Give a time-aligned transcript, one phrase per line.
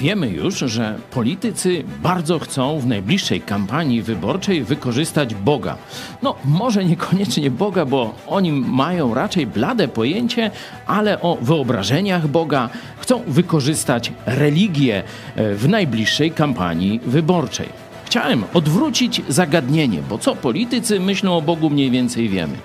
[0.00, 5.76] Wiemy już, że politycy bardzo chcą w najbliższej kampanii wyborczej wykorzystać Boga.
[6.22, 10.50] No, może niekoniecznie Boga, bo o nim mają raczej blade pojęcie,
[10.86, 12.68] ale o wyobrażeniach Boga
[12.98, 15.02] chcą wykorzystać religię
[15.36, 17.68] e, w najbliższej kampanii wyborczej.
[18.04, 22.56] Chciałem odwrócić zagadnienie, bo co politycy myślą o Bogu mniej więcej wiemy,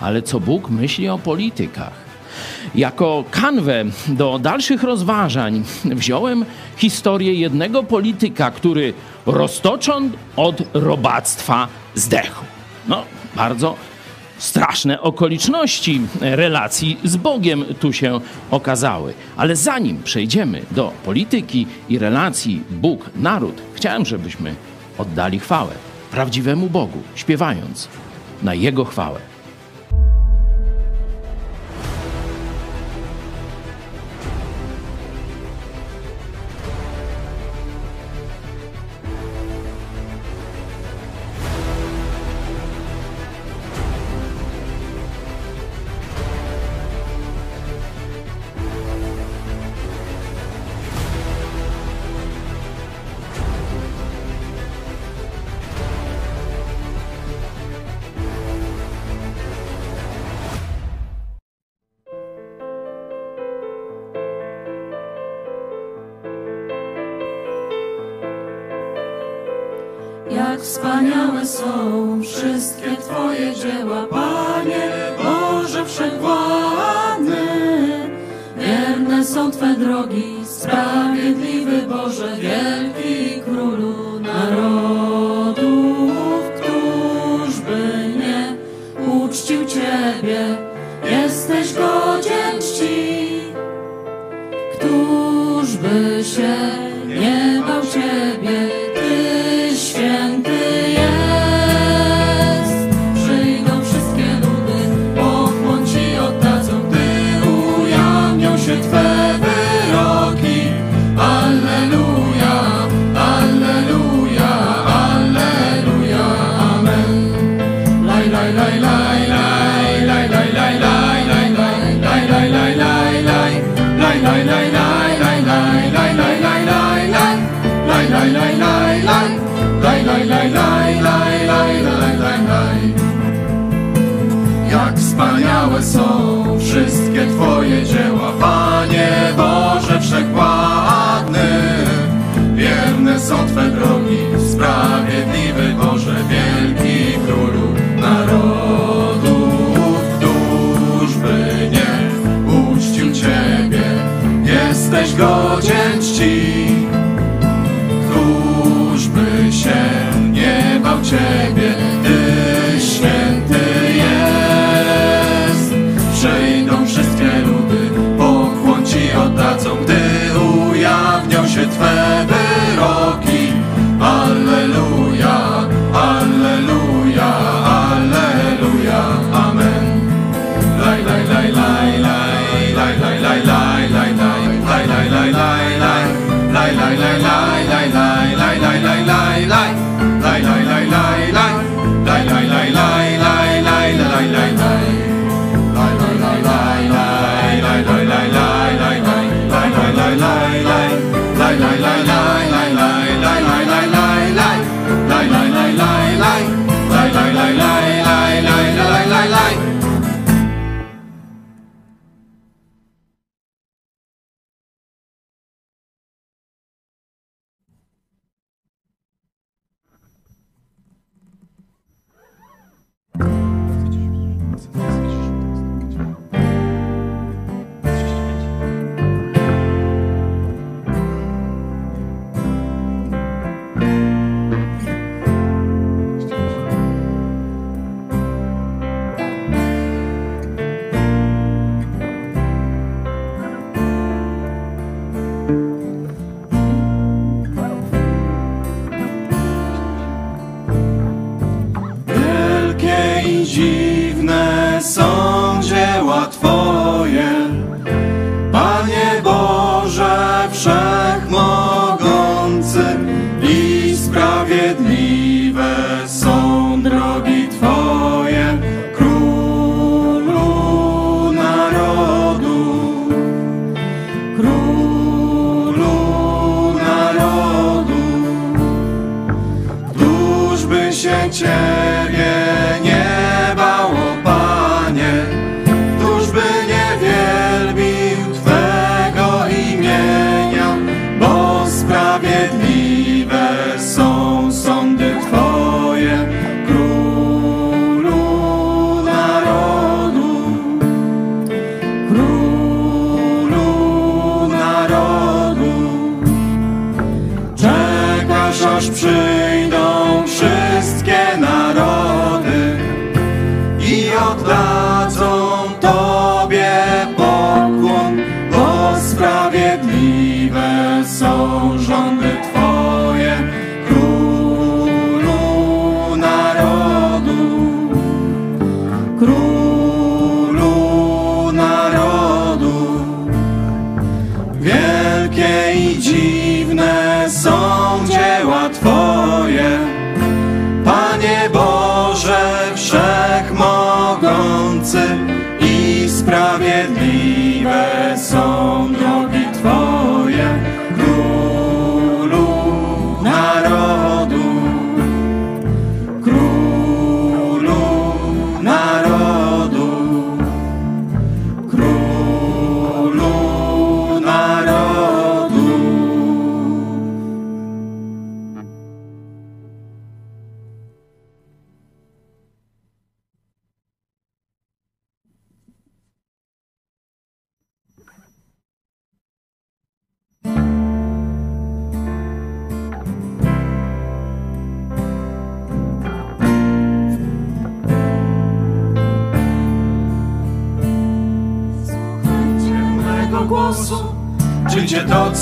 [0.00, 2.13] ale co Bóg myśli o politykach.
[2.74, 6.44] Jako kanwę do dalszych rozważań wziąłem
[6.76, 8.94] historię jednego polityka, który
[9.26, 12.44] roztoczon od robactwa zdechł.
[12.88, 13.02] No,
[13.36, 13.76] bardzo
[14.38, 19.14] straszne okoliczności relacji z Bogiem tu się okazały.
[19.36, 24.54] Ale zanim przejdziemy do polityki i relacji Bóg-naród, chciałem, żebyśmy
[24.98, 25.72] oddali chwałę
[26.10, 27.88] prawdziwemu Bogu, śpiewając
[28.42, 29.33] na Jego chwałę.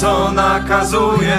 [0.02, 1.38] Co nakazuję,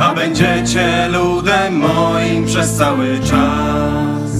[0.00, 4.30] a będziecie ludem moim przez cały czas.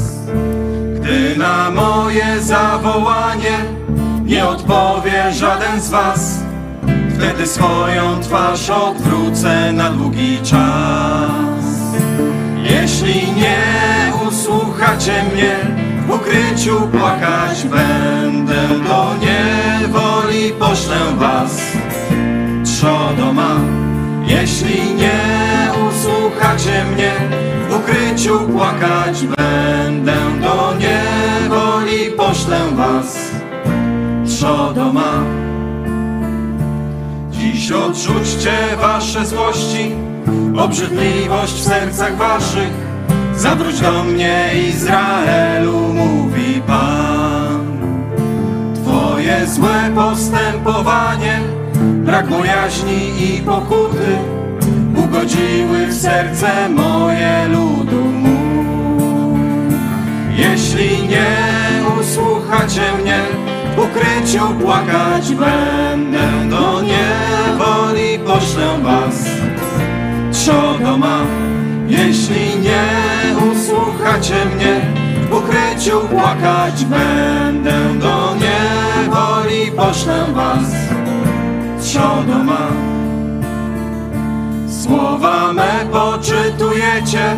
[0.95, 3.59] Gdy na moje zawołanie
[4.23, 6.39] nie odpowie żaden z was,
[7.17, 11.65] wtedy swoją twarz odwrócę na długi czas.
[12.63, 13.63] Jeśli nie
[14.29, 15.57] usłuchacie mnie,
[16.07, 21.74] w ukryciu płakać będę, do niewoli poślę was.
[23.15, 23.61] Trzodoma,
[24.27, 25.21] jeśli nie
[25.89, 27.13] usłuchacie mnie,
[27.69, 33.31] w ukryciu płakać będę, do niewoli poślę was.
[34.27, 35.25] Trzodoma,
[37.31, 39.91] dziś odrzućcie wasze złości,
[40.57, 42.73] obrzydliwość w sercach waszych.
[43.37, 47.67] Zawróć do mnie, Izraelu, mówi Pan.
[48.75, 51.54] Twoje złe postępowanie,
[52.05, 54.19] brak bojaźni i pokuty
[54.97, 59.39] ugodziły w serce moje ludu mu.
[60.37, 61.37] Jeśli nie
[62.01, 63.21] usłuchacie mnie,
[63.77, 69.25] w ukryciu płakać będę, do niewoli poślę was.
[70.33, 71.19] Trzodoma,
[71.89, 72.87] jeśli nie
[73.53, 74.81] usłuchacie mnie,
[75.31, 80.94] w ukryciu płakać będę, do niewoli poślę was.
[81.95, 82.67] Trzodoma,
[84.83, 87.37] słowa me poczytujecie,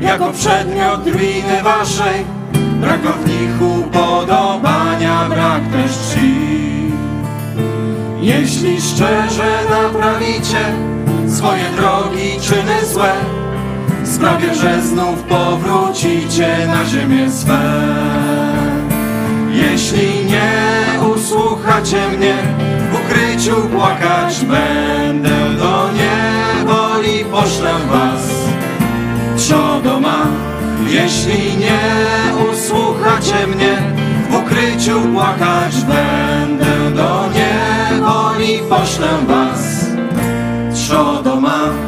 [0.00, 6.34] jako przedmiot ruiny waszej, brak w nich upodobania, brak też czci.
[8.20, 10.64] Jeśli szczerze naprawicie
[11.28, 13.12] swoje drogi, czyny złe,
[14.04, 17.60] sprawię, że znów powrócicie na ziemię swe.
[19.50, 20.50] Jeśli nie
[21.14, 22.34] usłuchacie mnie,
[23.08, 28.28] ukryciu płakać będę, do niewoli poślę was.
[29.36, 30.26] Trzodoma,
[30.86, 31.80] jeśli nie
[32.52, 33.82] usłuchacie mnie,
[34.30, 39.86] w ukryciu płakać będę, do niewoli poślę was.
[40.74, 41.08] Trzodoma.
[41.48, 41.87] Ruszaj,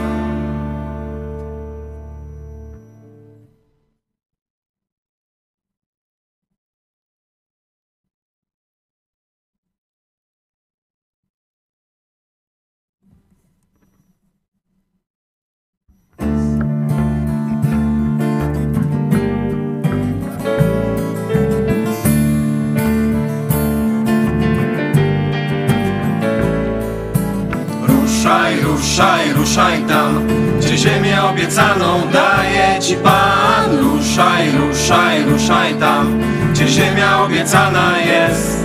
[29.90, 30.26] tam,
[30.60, 33.78] gdzie ziemię obiecaną daje ci Pan.
[33.78, 36.20] Ruszaj, ruszaj, ruszaj tam,
[36.52, 38.60] gdzie ziemia obiecana jest.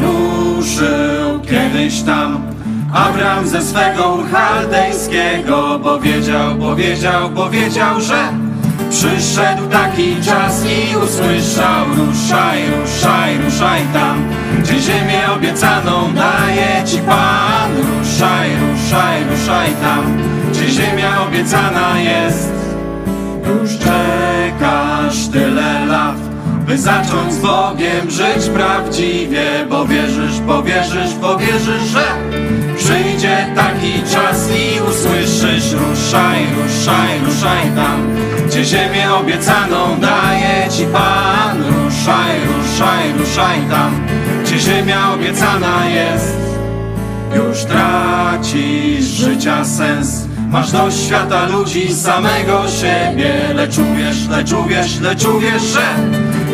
[0.00, 2.48] Ruszył kiedyś tam
[2.92, 8.47] Abram ze swego chaldejskiego, powiedział, powiedział, powiedział, że
[8.90, 14.24] przyszedł taki czas i usłyszał Ruszaj, ruszaj, ruszaj tam,
[14.58, 17.70] gdzie ziemię obiecaną daje ci Pan.
[17.76, 20.16] Ruszaj, ruszaj, ruszaj tam,
[20.50, 22.52] gdzie ziemia obiecana jest.
[23.46, 26.27] Już czekasz tyle lat,
[26.68, 32.04] by zacząć z Bogiem żyć prawdziwie, bo wierzysz, bo wierzysz, bo wierzysz, że
[32.76, 41.58] przyjdzie taki czas i usłyszysz ruszaj, ruszaj, ruszaj tam, gdzie ziemię obiecaną daje ci Pan.
[41.58, 44.06] Ruszaj, ruszaj, ruszaj tam,
[44.44, 46.36] gdzie ziemia obiecana jest.
[47.36, 53.34] Już tracisz życia sens Masz dość świata ludzi, samego siebie.
[53.54, 55.94] Lecz uwierz, lecz uwierz, lecz uwierz, że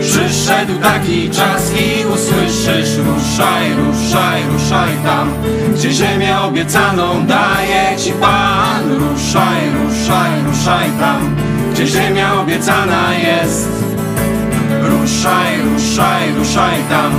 [0.00, 5.32] Przyszedł taki czas i usłyszysz Ruszaj, ruszaj, ruszaj tam
[5.74, 8.92] Gdzie ziemię obiecaną daje ci Pan.
[8.98, 11.36] Ruszaj, ruszaj, ruszaj tam
[11.72, 13.68] Gdzie ziemia obiecana jest.
[14.82, 17.12] Ruszaj, ruszaj, ruszaj tam,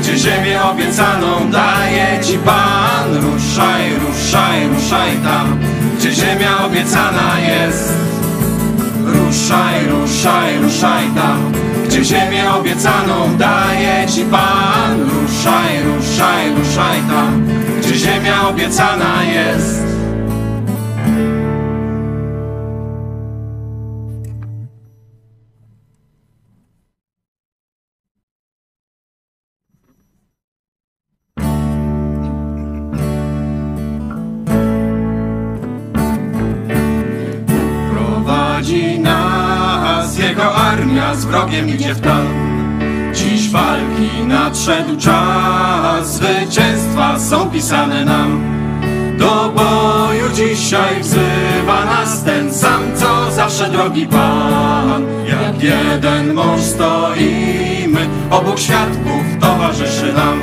[0.00, 3.14] gdzie ziemię obiecaną daje Ci Pan.
[3.14, 5.58] Ruszaj, ruszaj, ruszaj tam,
[6.02, 7.92] gdzie ziemia obiecana jest.
[9.06, 11.52] Ruszaj, ruszaj, ruszaj tam,
[11.86, 15.00] gdzie ziemię obiecaną daje Ci Pan.
[15.00, 17.46] Ruszaj, ruszaj, ruszaj tam,
[17.80, 19.91] gdzie ziemia obiecana jest.
[47.62, 48.40] Zwycięstwa są pisane nam.
[49.18, 55.02] Do boju dzisiaj wzywa nas ten sam, co zawsze drogi Pan.
[55.26, 60.40] Jak jeden mąż stoimy, obok świadków towarzyszy nam.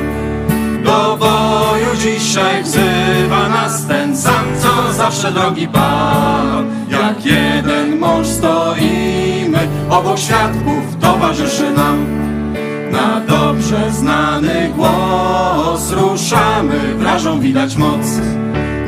[0.84, 6.66] Do boju dzisiaj wzywa nas ten sam, co zawsze drogi Pan.
[6.90, 12.06] Jak jeden mąż stoimy, obok świadków towarzyszy nam.
[12.92, 18.06] Na dobrze znany głos ruszamy, wrażą widać moc.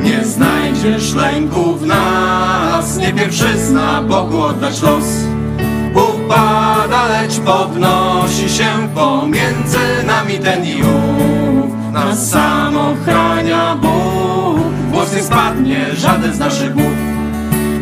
[0.02, 5.04] Nie znajdziesz lęku w nas, nie pierwszyzna Bogu oddać los.
[5.94, 11.92] Upada, lecz podnosi się pomiędzy nami ten i ów.
[11.92, 14.58] Nas sam ochrania Bóg,
[14.90, 16.92] włos nie spadnie żaden z naszych głów.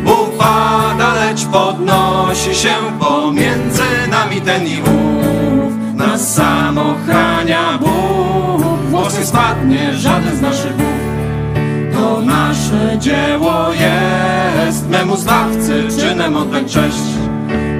[0.04, 5.39] Upada, lecz podnosi się pomiędzy nami ten i ów.
[6.00, 11.00] Nas sam ochrania Bóg, włos nie spadnie żaden z naszych głów.
[11.94, 16.98] To nasze dzieło jest, memu Zbawcy czynem oddać cześć.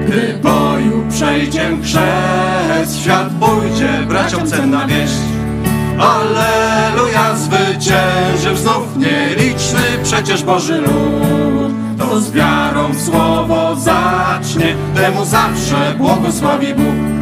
[0.07, 5.13] Gdy boju przejdzie chrzest, świat pójdzie braciom cenna wieść.
[5.99, 11.71] Alleluja, zwyciężył znów nieliczny przecież Boży lud.
[11.97, 17.20] To z wiarą w słowo zacznie, temu zawsze błogosławi Bóg.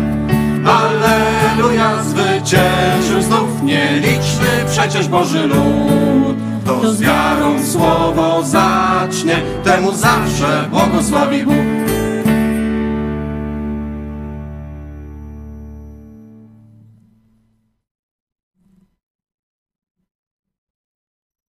[0.66, 6.38] Alleluja, zwyciężył znów nieliczny przecież Boży lud.
[6.66, 11.56] To z wiarą słowo zacznie, temu zawsze błogosławi Bóg.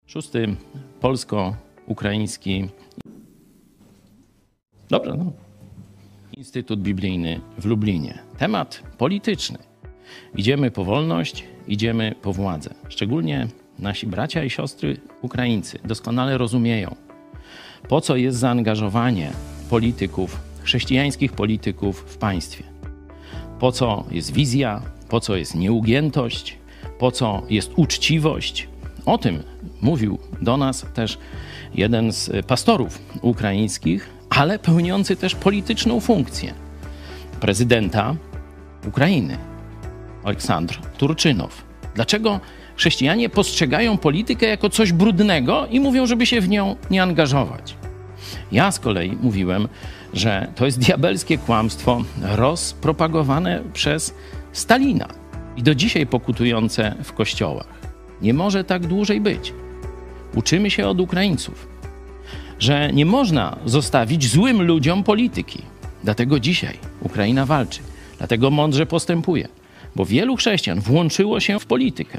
[0.07, 0.57] Szósty
[1.01, 2.69] polsko-ukraiński.
[4.89, 5.48] Dobrze, no.
[6.39, 8.19] Instytut Biblijny w Lublinie.
[8.39, 9.59] Temat polityczny.
[10.37, 12.75] Idziemy po wolność, idziemy po władzę.
[12.89, 16.95] Szczególnie nasi bracia i siostry Ukraińcy doskonale rozumieją,
[17.89, 19.31] po co jest zaangażowanie
[19.71, 22.65] polityków, chrześcijańskich polityków w państwie.
[23.61, 26.59] Po co jest wizja, po co jest nieugiętość,
[26.99, 28.69] po co jest uczciwość.
[29.07, 29.43] O tym
[29.81, 31.19] mówił do nas też
[31.75, 36.55] jeden z pastorów ukraińskich, ale pełniący też polityczną funkcję
[37.41, 38.15] prezydenta
[38.87, 39.39] Ukrainy,
[40.25, 41.65] Aleksandr Turczynow.
[41.95, 42.41] Dlaczego
[42.77, 47.75] chrześcijanie postrzegają politykę jako coś brudnego i mówią, żeby się w nią nie angażować?
[48.53, 49.69] Ja z kolei mówiłem,
[50.15, 54.15] że to jest diabelskie kłamstwo rozpropagowane przez
[54.53, 55.09] Stalina
[55.57, 57.79] i do dzisiaj pokutujące w kościołach.
[58.23, 59.53] Nie może tak dłużej być.
[60.35, 61.78] Uczymy się od Ukraińców,
[62.59, 65.63] że nie można zostawić złym ludziom polityki.
[66.05, 67.81] Dlatego dzisiaj Ukraina walczy,
[68.19, 69.49] dlatego mądrze postępuje,
[69.97, 72.19] bo wielu chrześcijan włączyło się w politykę.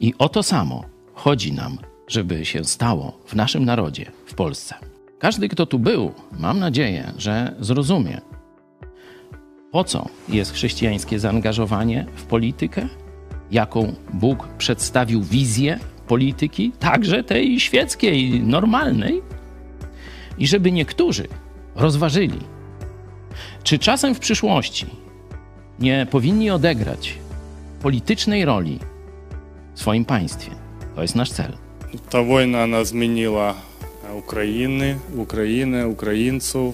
[0.00, 0.84] I o to samo
[1.14, 4.74] chodzi nam, żeby się stało w naszym narodzie, w Polsce.
[5.18, 8.20] Każdy, kto tu był, mam nadzieję, że zrozumie,
[9.72, 12.88] po co jest chrześcijańskie zaangażowanie w politykę,
[13.50, 19.22] jaką Bóg przedstawił wizję polityki, także tej świeckiej, normalnej,
[20.37, 21.27] i żeby niektórzy
[21.75, 22.39] rozważyli,
[23.63, 24.85] czy czasem w przyszłości
[25.79, 27.13] nie powinni odegrać
[27.81, 28.79] politycznej roli
[29.75, 30.51] w swoim państwie.
[30.95, 31.51] To jest nasz cel.
[32.09, 33.53] Та війна вона змінила
[34.17, 36.73] України, України, українців.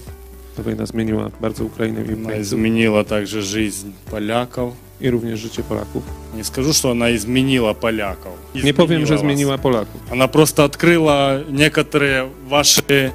[0.57, 4.73] Ta wojna zmieniła bardzo Ukrainę i Вона Ukraińców змінила також життя поляків.
[5.01, 6.03] i również życie Polaków.
[6.37, 8.31] Не скажу, що вона і змінила поляків.
[8.55, 9.21] І Nie powiem, że вас.
[9.21, 10.01] zmieniła Polaków.
[10.09, 13.11] Вона просто відкрила некоторые ваші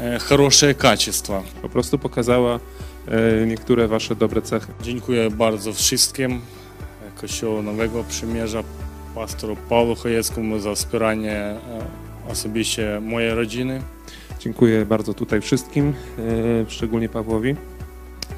[0.00, 1.42] е, хороші качества.
[1.62, 2.60] Po prostu pokazała
[3.08, 4.72] e, niektóre wasze dobre cechy.
[4.82, 6.40] Dziękuję bardzo wszystkim
[7.20, 8.62] Kościołu Nowego Przymierza,
[9.14, 11.58] pastorу Павлу Хаєцькому za wspieranie e,
[12.28, 13.82] osobiście mojej rodziny.
[14.40, 17.56] Dziękuję bardzo tutaj wszystkim, e, szczególnie Pawłowi,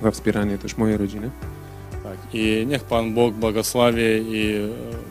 [0.02, 1.30] za wspieranie też mojej rodziny.
[2.02, 2.18] Tak.
[2.32, 4.54] I niech Pan Bóg błogosławi i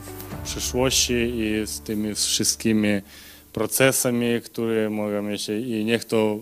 [0.01, 3.01] w przyszłości i z tymi wszystkimi
[3.56, 6.38] procesami, które mogą mieć i niech to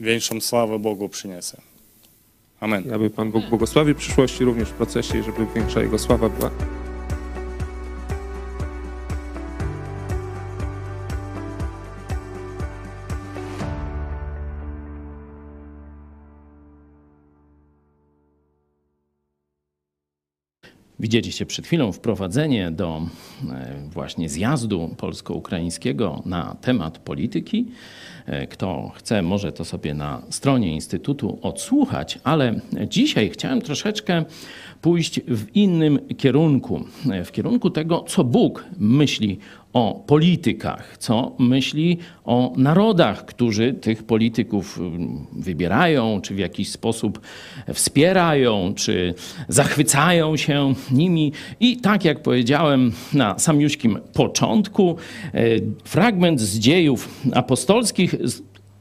[0.00, 1.56] większą sławę Bogu przyniesie.
[2.60, 2.92] Amen.
[2.92, 6.50] Aby Pan Bóg błogosławił przyszłości również w procesie żeby większa Jego sława była.
[21.00, 23.02] Widzieliście przed chwilą wprowadzenie do
[23.50, 27.66] e, właśnie zjazdu polsko-ukraińskiego na temat polityki.
[28.26, 34.24] E, Kto chce, może to sobie na stronie Instytutu odsłuchać, ale dzisiaj chciałem troszeczkę
[34.82, 39.38] pójść w innym kierunku, e, w kierunku tego, co Bóg myśli
[39.76, 47.20] o politykach, co myśli o narodach, którzy tych polityków mm, wybierają, czy w jakiś sposób
[47.74, 49.14] wspierają, czy
[49.48, 51.32] zachwycają się nimi.
[51.60, 54.96] I tak jak powiedziałem na samiuśkim początku,
[55.34, 55.40] e,
[55.84, 58.14] fragment z dziejów apostolskich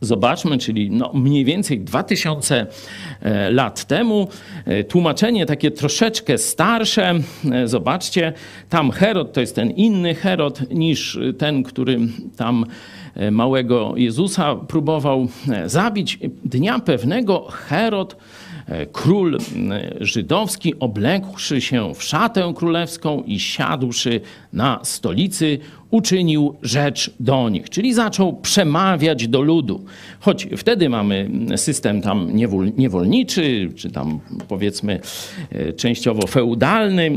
[0.06, 2.68] Zobaczmy, czyli no mniej więcej 2000
[3.22, 4.28] e, lat temu.
[4.66, 7.14] E, tłumaczenie takie troszeczkę starsze.
[7.52, 8.34] E, zobaczcie,
[8.70, 12.00] tam Herod to jest ten inny Herod niż ten, który
[12.38, 12.66] tam
[13.32, 15.28] małego Jezusa próbował
[15.66, 16.20] zabić.
[16.44, 18.16] Dnia pewnego Herod
[18.92, 19.38] król
[20.02, 24.22] żydowski, oblekłszy się w szatę królewską i siadłszy
[24.54, 25.60] na stolicy,
[25.92, 29.86] uczynił rzecz do nich, czyli zaczął przemawiać do ludu.
[30.20, 32.30] Choć wtedy mamy system tam
[32.78, 35.00] niewolniczy, czy tam powiedzmy
[35.78, 37.12] częściowo feudalny,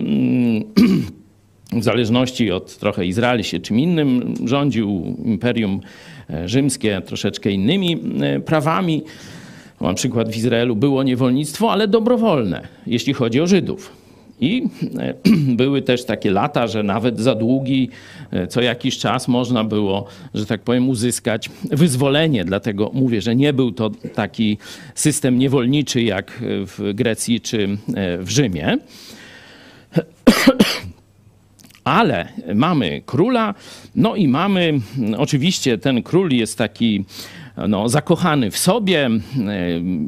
[1.73, 5.81] w zależności od trochę Izrael się czym innym rządził, Imperium
[6.45, 7.97] Rzymskie troszeczkę innymi
[8.45, 9.03] prawami.
[9.81, 13.93] Na przykład w Izraelu było niewolnictwo, ale dobrowolne, jeśli chodzi o Żydów.
[14.41, 14.63] I
[15.61, 17.89] były też takie lata, że nawet za długi,
[18.49, 22.45] co jakiś czas można było, że tak powiem, uzyskać wyzwolenie.
[22.45, 24.59] Dlatego mówię, że nie był to taki
[24.95, 27.79] system niewolniczy jak w Grecji czy
[28.19, 28.79] w Rzymie.
[31.85, 33.55] Ale mamy króla,
[33.95, 34.81] no i mamy,
[35.17, 37.05] oczywiście ten król jest taki
[37.69, 39.21] no, zakochany w sobie, e,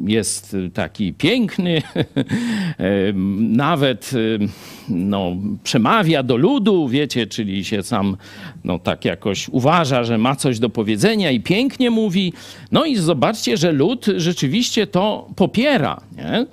[0.05, 4.45] jest taki piękny, e, nawet e,
[4.89, 8.17] no, przemawia do ludu, wiecie, czyli się sam
[8.63, 12.33] no, tak jakoś uważa, że ma coś do powiedzenia i pięknie mówi.
[12.71, 16.01] No i zobaczcie, że lud rzeczywiście to popiera.
[16.17, 16.45] Nie?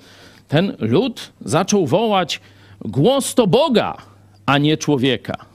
[0.47, 2.41] Ten lud zaczął wołać
[2.81, 3.97] głos to Boga,
[4.45, 5.45] a nie człowieka.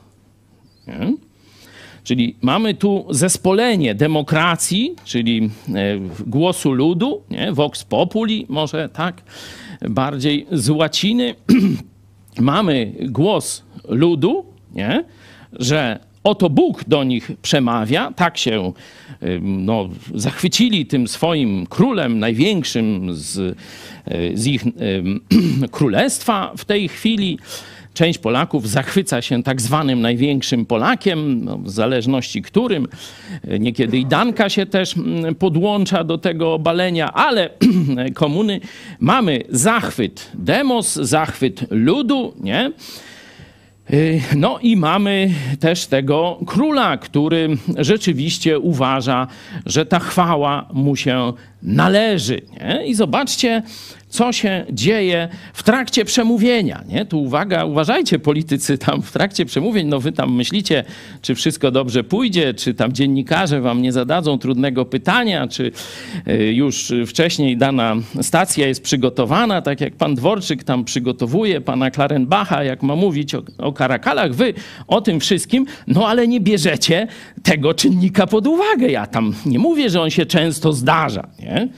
[0.87, 1.13] Nie?
[2.05, 7.53] Czyli mamy tu zespolenie demokracji, czyli e, głosu ludu, nie?
[7.53, 9.23] vox populi, może tak
[9.89, 11.35] bardziej z łaciny.
[12.41, 15.05] mamy głos ludu, nie?
[15.53, 18.73] że oto Bóg do nich przemawia, tak się
[19.41, 24.65] no, zachwycili tym swoim królem, największym z, e, z ich
[25.71, 27.39] królestwa w tej chwili
[27.95, 32.89] część Polaków zachwyca się tak zwanym największym Polakiem, no, w zależności którym.
[33.61, 34.95] Niekiedy i Danka się też
[35.39, 37.51] podłącza do tego obalenia, ale
[38.15, 38.61] komuny
[39.01, 42.73] mamy zachwyt demos, zachwyt ludu, nie?
[43.93, 45.31] Y, no i mamy
[45.61, 49.27] też tego króla, który rzeczywiście uważa,
[49.67, 52.41] że ta chwała mu się należy.
[52.61, 52.87] Nie?
[52.87, 53.63] I zobaczcie,
[54.15, 56.85] co się dzieje w trakcie przemówienia.
[56.89, 57.05] Nie?
[57.05, 60.85] Tu uwaga, uważajcie politycy tam w trakcie przemówień, no wy tam myślicie,
[61.23, 65.73] czy wszystko dobrze pójdzie, czy tam dziennikarze wam nie zadadzą trudnego pytania, czy
[66.29, 72.65] y, już wcześniej dana stacja jest przygotowana, tak jak pan Dworczyk tam przygotowuje pana Klarenbacha,
[72.65, 74.55] jak ma mówić o, o karakalach, wy
[74.87, 77.07] o tym wszystkim, no ale nie bierzecie
[77.43, 78.91] tego czynnika pod uwagę.
[78.91, 81.69] Ja tam nie mówię, że on się często zdarza, nie?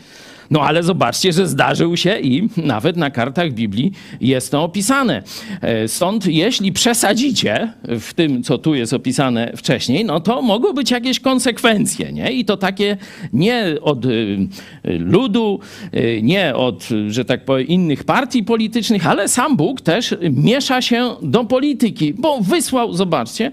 [0.51, 5.23] No ale zobaczcie, że zdarzył się i nawet na kartach Biblii jest to opisane.
[5.61, 10.91] E, stąd jeśli przesadzicie w tym, co tu jest opisane wcześniej, no to mogą być
[10.91, 12.33] jakieś konsekwencje, nie?
[12.33, 12.97] I to takie
[13.33, 14.49] nie od y,
[14.85, 15.61] ludu,
[15.95, 21.11] y, nie od, że tak powiem, innych partii politycznych, ale sam Bóg też miesza się
[21.23, 23.51] do polityki, bo wysłał, zobaczcie,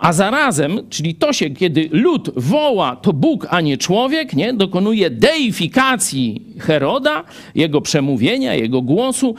[0.00, 4.54] a zarazem, czyli to się, kiedy lud woła, to Bóg, a nie człowiek, nie?
[4.54, 9.34] dokonuje deifikacji Heroda, jego przemówienia, jego głosu,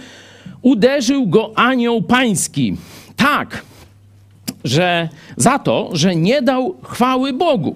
[0.62, 2.76] uderzył go anioł pański.
[3.16, 3.66] Tak,
[4.64, 7.76] że za to, że nie dał chwały Bogu.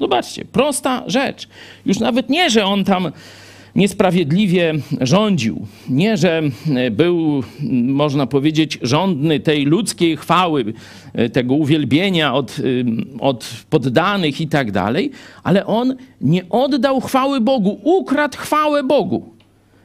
[0.00, 1.48] Zobaczcie, prosta rzecz.
[1.86, 3.12] Już nawet nie, że on tam
[3.74, 5.66] niesprawiedliwie rządził.
[5.88, 6.42] Nie, że
[6.90, 7.42] był,
[7.82, 10.64] można powiedzieć, rządny tej ludzkiej chwały,
[11.32, 12.56] tego uwielbienia od,
[13.20, 15.10] od poddanych i tak dalej,
[15.42, 19.32] ale on nie oddał chwały Bogu, ukradł chwałę Bogu.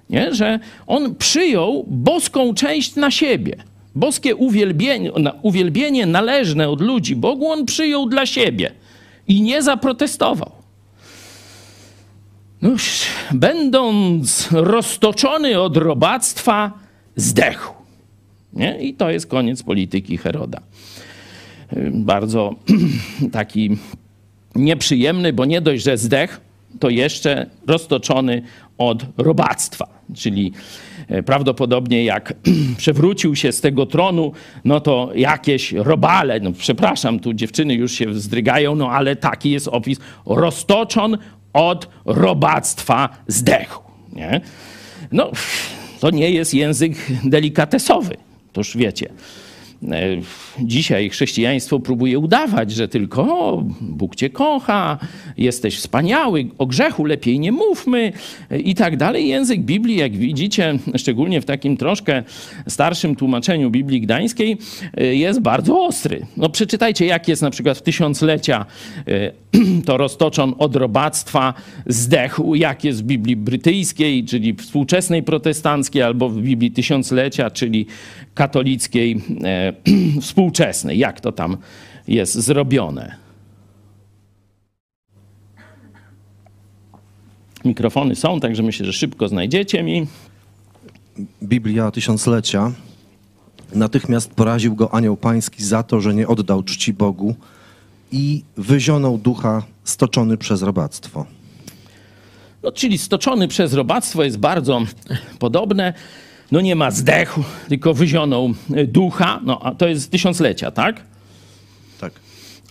[0.09, 0.33] Nie?
[0.33, 3.55] Że on przyjął boską część na siebie.
[3.95, 8.71] Boskie uwielbienie, uwielbienie należne od ludzi Bogu on przyjął dla siebie
[9.27, 10.51] i nie zaprotestował.
[12.61, 12.69] No,
[13.31, 16.71] będąc roztoczony od robactwa,
[17.15, 17.73] zdechł.
[18.53, 18.77] Nie?
[18.79, 20.61] I to jest koniec polityki Heroda.
[21.91, 22.55] Bardzo
[23.31, 23.77] taki
[24.55, 26.41] nieprzyjemny, bo nie dość, że zdech,
[26.79, 28.41] to jeszcze roztoczony
[28.77, 29.87] od robactwa.
[30.15, 30.51] Czyli
[31.07, 32.33] e, prawdopodobnie jak
[32.77, 34.31] przewrócił się z tego tronu,
[34.65, 39.67] no to jakieś robale, no przepraszam, tu dziewczyny już się wzdrygają, no ale taki jest
[39.67, 41.17] opis, roztoczon
[41.57, 43.81] od robactwa zdechł.
[44.13, 44.41] Nie?
[45.11, 45.31] No,
[45.99, 46.93] to nie jest język
[47.23, 48.17] delikatesowy,
[48.53, 49.09] toż wiecie.
[49.83, 50.21] E,
[50.59, 54.97] dzisiaj chrześcijaństwo próbuje udawać, że tylko o, Bóg cię kocha,
[55.37, 58.11] jesteś wspaniały, o grzechu lepiej nie mówmy
[58.63, 59.27] i tak dalej.
[59.27, 62.23] Język Biblii, jak widzicie, szczególnie w takim troszkę
[62.67, 64.57] starszym tłumaczeniu Biblii Gdańskiej,
[64.97, 66.25] e, jest bardzo ostry.
[66.37, 68.65] No przeczytajcie, jak jest na przykład w tysiąclecia
[69.07, 69.31] e,
[69.85, 71.53] to roztoczon od robactwa,
[71.85, 77.85] zdechł, jak jest w Biblii brytyjskiej, czyli współczesnej protestanckiej, albo w Biblii tysiąclecia, czyli
[78.33, 79.21] katolickiej
[80.21, 80.97] współczesnej.
[80.97, 81.57] Jak to tam
[82.07, 83.15] jest zrobione?
[87.65, 90.07] Mikrofony są, także myślę, że szybko znajdziecie mi.
[91.43, 92.71] Biblia Tysiąclecia.
[93.73, 97.35] Natychmiast poraził go anioł pański za to, że nie oddał czci Bogu
[98.11, 101.25] i wyzionął ducha stoczony przez robactwo.
[102.63, 104.81] No, czyli stoczony przez robactwo jest bardzo
[105.39, 105.93] podobne
[106.51, 109.39] no nie ma zdechł, tylko wyzionął e, ducha.
[109.43, 111.01] No, a to jest tysiąclecia, tak?
[111.99, 112.13] Tak.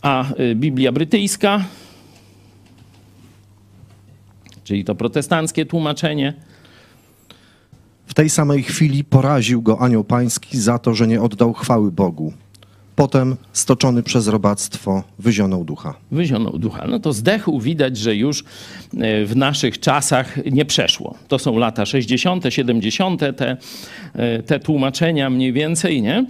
[0.02, 1.64] A e, Biblia brytyjska,
[4.64, 6.34] czyli to protestanckie tłumaczenie.
[8.06, 12.32] W tej samej chwili poraził go anioł pański za to, że nie oddał chwały Bogu.
[12.96, 15.94] Potem, stoczony przez robactwo, wyzionął ducha.
[16.10, 16.86] Wyzionął ducha.
[16.88, 21.14] No to zdechł widać, że już e, w naszych czasach nie przeszło.
[21.28, 23.56] To są lata 60., 70., te,
[24.14, 26.26] e, te tłumaczenia mniej więcej, nie?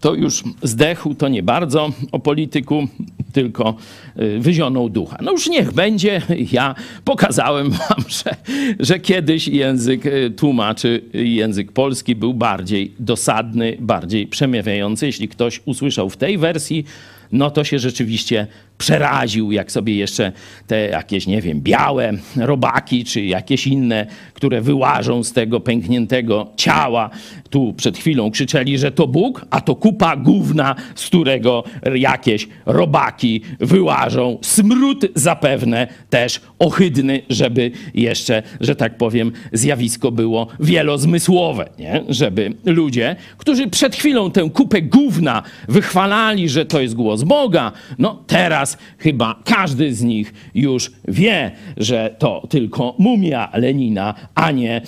[0.00, 2.88] to już zdechł, to nie bardzo o polityku,
[3.36, 3.74] tylko
[4.20, 5.18] y, wyzionął ducha.
[5.22, 6.22] No już niech będzie.
[6.52, 8.36] Ja pokazałem wam, że,
[8.80, 15.06] że kiedyś język y, tłumaczy, język polski był bardziej dosadny, bardziej przemawiający.
[15.06, 16.84] Jeśli ktoś usłyszał w tej wersji,
[17.32, 18.46] no to się rzeczywiście
[18.78, 20.32] przeraził, jak sobie jeszcze
[20.66, 27.10] te jakieś, nie wiem, białe robaki, czy jakieś inne, które wyłażą z tego pękniętego ciała.
[27.50, 33.40] Tu przed chwilą krzyczeli, że to Bóg, a to kupa gówna, z którego jakieś robaki
[33.60, 34.38] wyłażą.
[34.42, 42.04] Smród zapewne też ohydny, żeby jeszcze, że tak powiem, zjawisko było wielozmysłowe, nie?
[42.08, 48.24] Żeby ludzie, którzy przed chwilą tę kupę gówna wychwalali, że to jest głos Boga, no
[48.26, 54.80] teraz teraz chyba każdy z nich już wie, że to tylko mumia Lenina, a nie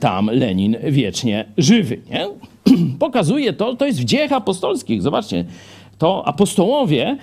[0.00, 1.98] tam Lenin wiecznie żywy.
[2.10, 2.26] Nie?
[2.98, 5.02] Pokazuje to, to jest w dziejach apostolskich.
[5.02, 5.44] Zobaczcie,
[5.98, 7.16] to apostołowie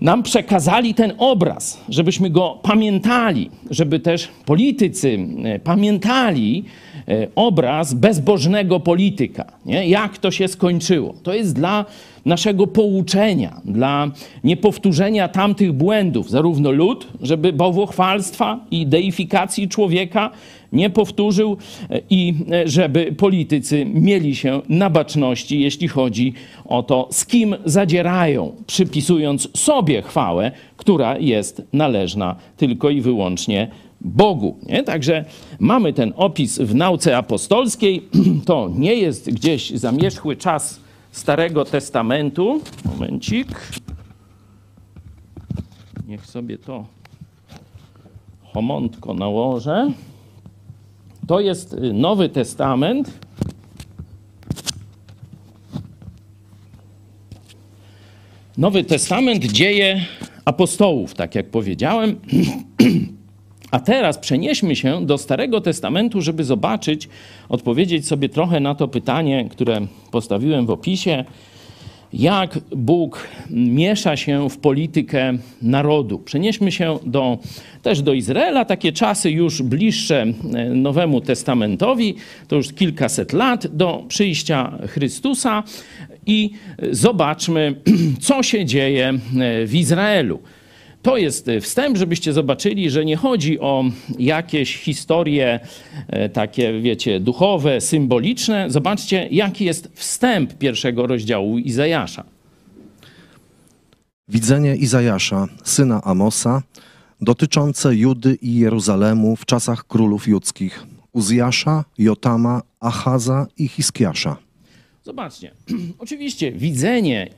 [0.00, 6.64] nam przekazali ten obraz, żebyśmy go pamiętali, żeby też politycy e, pamiętali
[7.08, 9.52] e, obraz bezbożnego polityka.
[9.66, 9.88] Nie?
[9.88, 11.14] Jak to się skończyło?
[11.22, 11.84] To jest dla
[12.24, 14.10] naszego pouczenia, dla
[14.44, 20.30] niepowtórzenia tamtych błędów, zarówno lud, żeby bałwochwalstwa i deifikacji człowieka
[20.72, 21.56] nie powtórzył
[21.90, 26.32] e, i e, żeby politycy mieli się na baczności, jeśli chodzi
[26.64, 33.68] o to, z kim zadzierają, przypisując sobie chwałę, która jest należna tylko i wyłącznie
[34.00, 34.56] Bogu.
[34.68, 34.82] Nie?
[34.82, 35.24] Także
[35.58, 38.02] mamy ten opis w nauce apostolskiej.
[38.46, 42.60] To nie jest gdzieś zamierzchły czas Starego Testamentu.
[42.84, 43.48] Momencik.
[46.06, 46.86] Niech sobie to
[48.42, 49.92] homontko nałożę.
[51.26, 53.20] To jest y, Nowy Testament.
[58.58, 60.04] Nowy Testament dzieje
[60.44, 62.16] apostołów, tak jak powiedziałem.
[63.70, 67.08] A teraz przenieśmy się do Starego Testamentu, żeby zobaczyć,
[67.48, 69.80] odpowiedzieć sobie trochę na to pytanie, które
[70.10, 71.24] postawiłem w opisie.
[72.12, 76.18] jak Bóg miesza się w politykę narodu.
[76.18, 77.38] Przenieśmy się do,
[77.82, 82.14] też do Izraela, takie czasy już bliższe e, Nowemu Testamentowi,
[82.48, 85.62] to już kilkaset lat do przyjścia Chrystusa
[86.26, 86.50] i
[86.90, 87.74] zobaczmy,
[88.26, 90.40] co się dzieje e, w Izraelu.
[91.02, 93.84] To jest e, wstęp, żebyście zobaczyli, że nie chodzi o
[94.18, 95.60] jakieś historie
[96.08, 98.70] e, takie, wiecie, duchowe, symboliczne.
[98.70, 102.24] Zobaczcie, jaki jest wstęp pierwszego rozdziału Izajasza.
[104.28, 106.62] Widzenie Izajasza, syna Amosa,
[107.20, 114.36] dotyczące Judy i Jeruzalemu w czasach królów judzkich, Uzjasza, Jotama, Achaza i Hiskiasza.
[115.04, 115.50] Zobaczcie,
[115.98, 117.30] oczywiście widzenie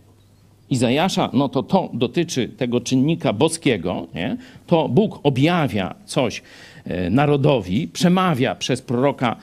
[0.73, 4.37] Izajasza, no to to dotyczy tego czynnika boskiego, nie?
[4.67, 6.43] to Bóg objawia coś
[6.85, 9.37] e, narodowi, przemawia przez proroka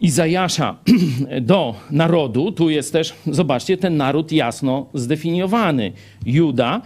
[0.00, 0.76] Izajasza
[1.40, 2.52] do narodu.
[2.52, 5.92] Tu jest też, zobaczcie, ten naród jasno zdefiniowany.
[6.26, 6.82] Juda,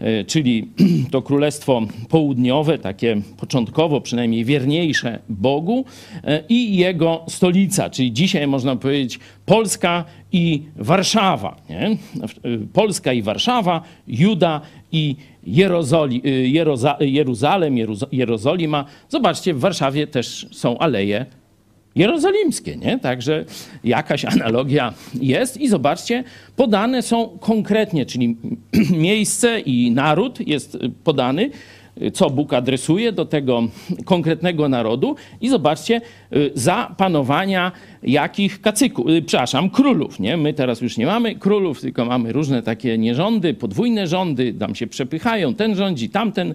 [0.00, 0.68] e, czyli
[1.12, 5.84] to królestwo południowe, takie początkowo przynajmniej wierniejsze Bogu
[6.24, 11.56] e, i jego stolica, czyli dzisiaj można powiedzieć Polska i Warszawa.
[11.70, 11.86] Nie?
[11.86, 11.96] E,
[12.72, 14.60] Polska i Warszawa, Juda
[14.92, 16.22] i Jerozoli,
[16.52, 17.76] Jeroza, Jeruzalem,
[18.12, 18.84] Jerozolima.
[19.08, 21.26] Zobaczcie, w Warszawie też są aleje
[21.94, 22.98] jerozolimskie, nie?
[22.98, 23.44] Także
[23.84, 26.24] jakaś analogia jest i zobaczcie,
[26.56, 28.36] podane są konkretnie, czyli
[29.08, 31.50] miejsce i naród jest podany,
[32.12, 33.62] co Bóg adresuje do tego
[34.04, 36.00] konkretnego narodu i zobaczcie,
[36.54, 40.36] za panowania jakich kacyków, y, przepraszam, królów, nie?
[40.36, 44.86] My teraz już nie mamy królów, tylko mamy różne takie nierządy, podwójne rządy, tam się
[44.86, 46.54] przepychają, ten rządzi, tamten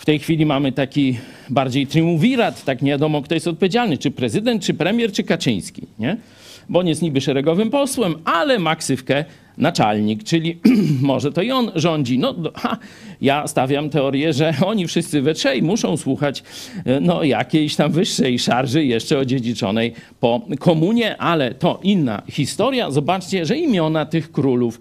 [0.00, 1.18] w tej chwili mamy taki
[1.50, 6.16] bardziej triumvirat, tak nie wiadomo, kto jest odpowiedzialny, czy prezydent, czy premier, czy Kaczyński, nie?
[6.68, 9.24] Bo on jest niby szeregowym posłem, ale ma ksywkę
[9.58, 10.58] naczelnik, czyli
[11.02, 12.18] może to i on rządzi.
[12.18, 12.78] No, ha,
[13.20, 16.42] ja stawiam teorię, że oni wszyscy we trzej muszą słuchać
[16.84, 22.90] e, no, jakiejś tam wyższej szarży jeszcze odziedziczonej po komunie, ale to inna historia.
[22.90, 24.80] Zobaczcie, że imiona tych królów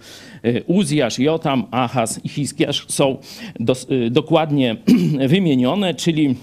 [0.67, 3.17] Uzjasz, Jotam, Ahaz i Hiskiasz są
[3.89, 4.75] e, dokładnie
[5.28, 6.36] wymienione, czyli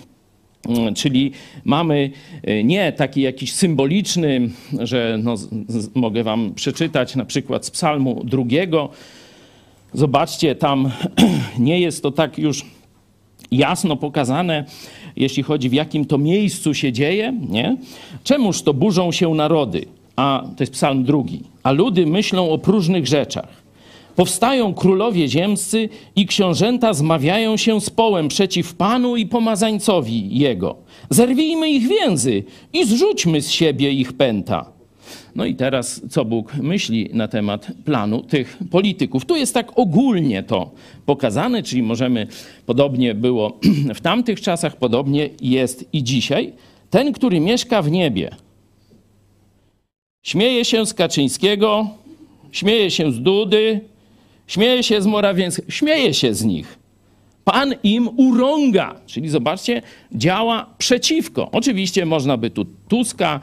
[0.69, 1.33] Mm, czyli
[1.65, 2.11] mamy
[2.43, 5.35] e, nie taki jakiś symboliczny, że no,
[5.95, 8.89] mogę wam przeczytać na przykład z psalmu drugiego.
[9.93, 10.91] Zobaczcie, tam
[11.59, 12.67] nie jest to tak już
[13.51, 14.65] jasno pokazane,
[15.17, 17.77] jeśli chodzi w jakim to miejscu się dzieje, nie?
[18.25, 19.87] Czemuż to burzą się narody?
[20.17, 21.43] A to jest psalm drugi.
[21.63, 23.66] A ludy myślą o próżnych rzeczach.
[24.17, 30.77] Powstają królowie ziemscy i książęta zmawiają się z połem przeciw Panu i pomazańcowi Jego.
[31.11, 34.77] Zerwijmy ich więzy i zrzućmy z siebie ich pęta.
[35.35, 39.25] No i teraz, co Bóg myśli na temat planu tych polityków?
[39.25, 40.71] Tu jest tak ogólnie to
[41.07, 42.27] pokazane, czyli możemy,
[42.67, 43.59] podobnie było
[43.95, 46.53] w tamtych czasach, podobnie jest i dzisiaj.
[46.91, 48.31] Ten, który mieszka w niebie,
[50.23, 51.87] śmieje się z Kaczyńskiego,
[52.53, 53.81] śmieje się z Dudy,
[54.47, 56.79] Śmieje się z Morawieckiego, śmieje się z nich.
[57.53, 59.83] Pan im urąga, czyli zobaczcie,
[60.13, 61.51] działa przeciwko.
[61.53, 63.41] Oczywiście można by tu Tuska,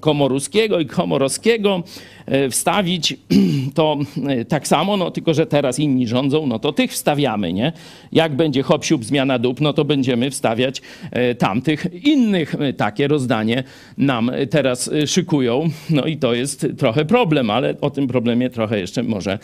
[0.00, 1.82] Komoruskiego i Komorowskiego
[2.26, 3.16] e, wstawić
[3.74, 7.72] to e, tak samo, no tylko że teraz inni rządzą, no to tych wstawiamy, nie?
[8.12, 12.54] Jak będzie hop zmiana dup, no to będziemy wstawiać e, tamtych innych.
[12.76, 13.64] Takie rozdanie
[13.98, 19.02] nam teraz szykują, no i to jest trochę problem, ale o tym problemie trochę jeszcze
[19.02, 19.38] może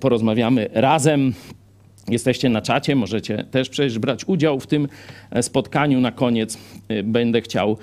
[0.00, 1.34] porozmawiamy razem.
[2.08, 4.88] Jesteście na czacie, możecie też przecież brać udział w tym
[5.40, 6.00] spotkaniu.
[6.00, 6.58] Na koniec
[7.04, 7.76] będę chciał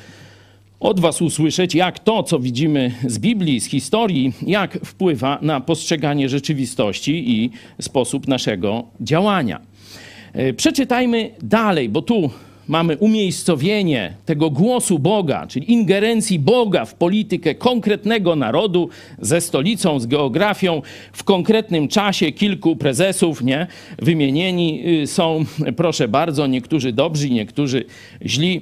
[0.82, 6.30] od Was usłyszeć, jak to, co widzimy z Biblii, z historii, jak wpływa na postrzeganie
[6.30, 7.50] rzeczywistości i
[7.82, 9.62] sposób naszego działania.
[10.34, 12.30] E, przeczytajmy dalej, bo tu
[12.72, 18.90] mamy umiejscowienie tego głosu Boga, czyli ingerencji Boga w politykę konkretnego narodu
[19.22, 20.82] ze stolicą, z geografią,
[21.14, 23.68] w konkretnym czasie kilku prezesów, nie?
[24.00, 25.46] Wymienieni y, są,
[25.78, 27.86] proszę bardzo, niektórzy dobrzy, niektórzy
[28.26, 28.62] źli.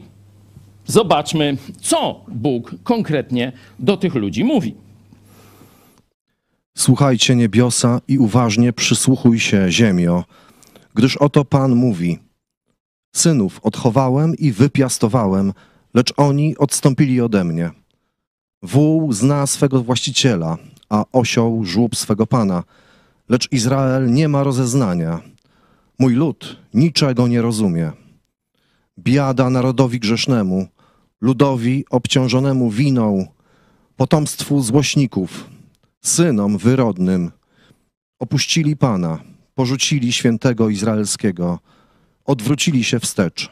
[0.86, 4.76] Zobaczmy, co Bóg konkretnie do tych ludzi mówi.
[6.78, 10.24] Słuchajcie niebiosa i uważnie przysłuchuj się ziemio,
[10.95, 12.29] gdyż oto Pan mówi:
[13.15, 15.54] Synów odchowałem i wypiastowałem,
[15.93, 17.72] lecz oni odstąpili ode mnie.
[18.63, 20.58] Wół zna swego właściciela,
[20.89, 22.63] a osioł żłób swego pana,
[23.30, 25.22] lecz Izrael nie ma rozeznania.
[26.00, 27.91] Mój lud niczego nie rozumie.
[29.00, 30.67] Biada narodowi grzesznemu,
[31.22, 33.28] ludowi obciążonemu winą,
[33.95, 35.50] potomstwu złośników,
[36.02, 37.32] synom wyrodnym.
[38.19, 39.19] Opuścili Pana,
[39.56, 41.60] porzucili świętego Izraelskiego,
[42.30, 43.50] odwrócili się wstecz.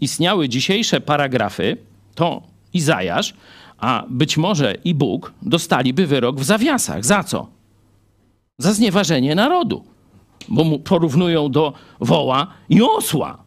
[0.00, 1.76] istniały dzisiejsze paragrafy,
[2.14, 3.34] to Izajasz,
[3.78, 7.04] a być może i Bóg dostaliby wyrok w zawiasach.
[7.04, 7.46] Za co?
[8.58, 9.84] Za znieważenie narodu.
[10.48, 13.41] Bo mu porównują do woła i osła.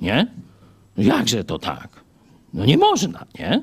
[0.00, 0.26] Nie?
[0.96, 2.08] Jakże to tak?
[2.54, 3.62] No nie można, nie?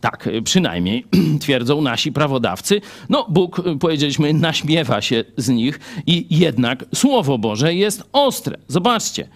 [0.00, 1.06] Tak przynajmniej
[1.40, 2.80] twierdzą nasi prawodawcy.
[3.08, 8.58] No Bóg, powiedzieliśmy, naśmiewa się z nich i jednak Słowo Boże jest ostre.
[8.68, 9.28] Zobaczcie,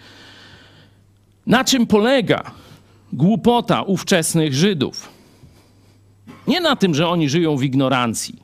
[1.46, 2.50] na czym polega
[3.12, 5.08] głupota ówczesnych Żydów?
[6.46, 8.42] Nie na tym, że oni żyją w ignorancji,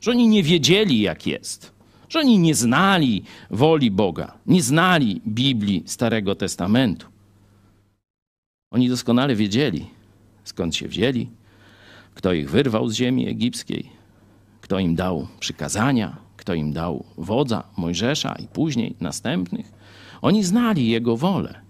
[0.00, 1.72] że oni nie wiedzieli, jak jest,
[2.08, 7.15] że oni nie znali woli Boga, nie znali Biblii Starego Testamentu.
[8.70, 9.86] Oni doskonale wiedzieli,
[10.44, 11.28] skąd się wzięli,
[12.14, 13.88] kto ich wyrwał z ziemi egipskiej,
[14.60, 19.72] kto im dał przykazania, kto im dał wodza Mojżesza i później następnych.
[20.22, 21.60] Oni znali Jego wolę.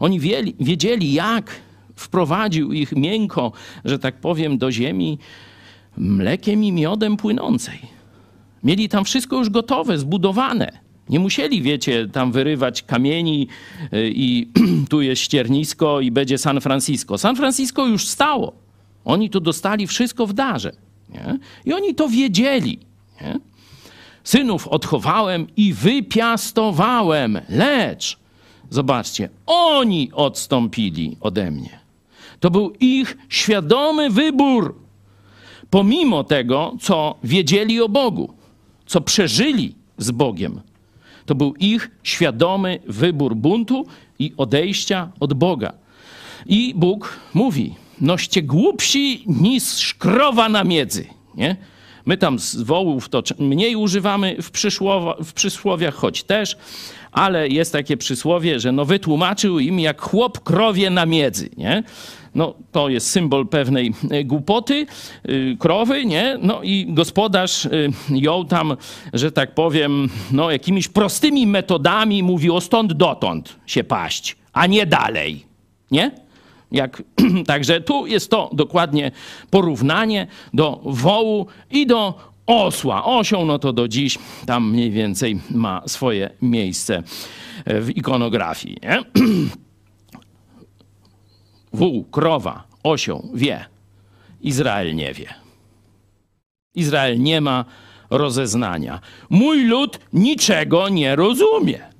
[0.00, 0.20] Oni
[0.60, 1.60] wiedzieli, jak
[1.96, 3.52] wprowadził ich miękko,
[3.84, 5.18] że tak powiem, do ziemi
[5.96, 7.78] mlekiem i miodem płynącej.
[8.64, 10.89] Mieli tam wszystko już gotowe, zbudowane.
[11.10, 13.48] Nie musieli, wiecie, tam wyrywać kamieni
[13.92, 14.48] y, i
[14.90, 17.18] tu jest ściernisko i będzie San Francisco.
[17.18, 18.52] San Francisco już stało.
[19.04, 20.72] Oni to dostali wszystko w darze.
[21.08, 21.38] Nie?
[21.64, 22.78] I oni to wiedzieli.
[23.20, 23.40] Nie?
[24.24, 28.20] Synów odchowałem i wypiastowałem, lecz
[28.70, 31.80] Zobaczcie, oni odstąpili ode mnie.
[32.40, 34.74] To był ich świadomy wybór.
[35.70, 38.34] Pomimo tego, co wiedzieli o Bogu,
[38.86, 40.60] co przeżyli z Bogiem,
[41.30, 43.86] to był ich świadomy wybór buntu
[44.18, 45.72] i odejścia od Boga.
[46.46, 51.06] I Bóg mówi: Noście głupsi niż krowa na miedzy.
[51.34, 51.56] Nie?
[52.06, 54.50] My tam z wołów to mniej używamy w,
[55.24, 56.56] w przysłowiach, choć też,
[57.12, 61.82] ale jest takie przysłowie, że no wytłumaczył im jak chłop krowie na miedzy, nie?
[62.34, 64.86] No, to jest symbol pewnej e, głupoty,
[65.24, 66.38] yy, krowy, nie?
[66.42, 68.76] No i gospodarz yy, ją tam,
[69.12, 74.86] że tak powiem, no jakimiś prostymi metodami mówi o stąd dotąd się paść, a nie
[74.86, 75.44] dalej,
[75.90, 76.10] nie?
[76.72, 77.02] Jak,
[77.46, 79.10] także tu jest to dokładnie
[79.50, 82.14] porównanie do wołu i do
[82.46, 83.04] osła.
[83.04, 87.02] Osioł, no to do dziś tam mniej więcej ma swoje miejsce
[87.66, 88.76] w ikonografii.
[88.82, 89.02] Nie?
[91.72, 93.66] Wół, krowa, osioł wie.
[94.40, 95.34] Izrael nie wie.
[96.74, 97.64] Izrael nie ma
[98.10, 99.00] rozeznania.
[99.30, 101.90] Mój lud niczego nie rozumie.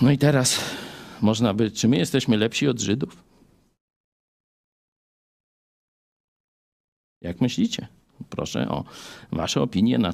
[0.00, 0.60] No i teraz
[1.20, 3.16] można by, czy my jesteśmy lepsi od Żydów?
[7.20, 7.88] Jak myślicie?
[8.30, 8.84] Proszę o
[9.32, 10.12] wasze opinie na,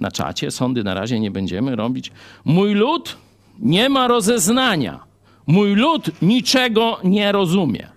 [0.00, 0.50] na czacie.
[0.50, 2.12] Sądy na razie nie będziemy robić.
[2.44, 3.16] Mój lud
[3.58, 5.00] nie ma rozeznania.
[5.46, 7.88] Mój lud niczego nie rozumie.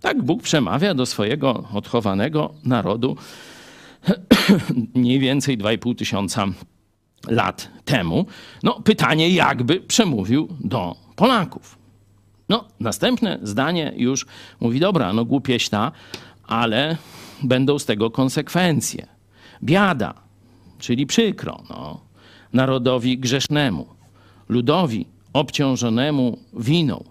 [0.00, 3.16] Tak Bóg przemawia do swojego odchowanego narodu
[4.94, 6.46] mniej więcej 2,5 tysiąca
[7.28, 8.26] lat temu.
[8.62, 11.78] No, pytanie, jakby przemówił do Polaków.
[12.48, 14.26] No, następne zdanie już
[14.60, 15.92] mówi, dobra, no głupieśna,
[16.46, 16.96] ale
[17.42, 19.06] będą z tego konsekwencje.
[19.62, 20.14] Biada,
[20.78, 22.00] czyli przykro, no,
[22.52, 23.95] narodowi grzesznemu,
[24.48, 27.04] ludowi obciążonemu winą,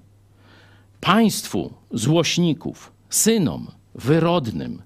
[1.01, 4.81] państwu złośników, synom wyrodnym.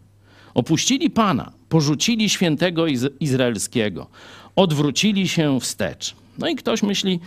[0.54, 2.86] Opuścili Pana, porzucili świętego
[3.20, 4.08] Izraelskiego,
[4.56, 6.16] odwrócili się wstecz.
[6.38, 7.20] No i ktoś myśli,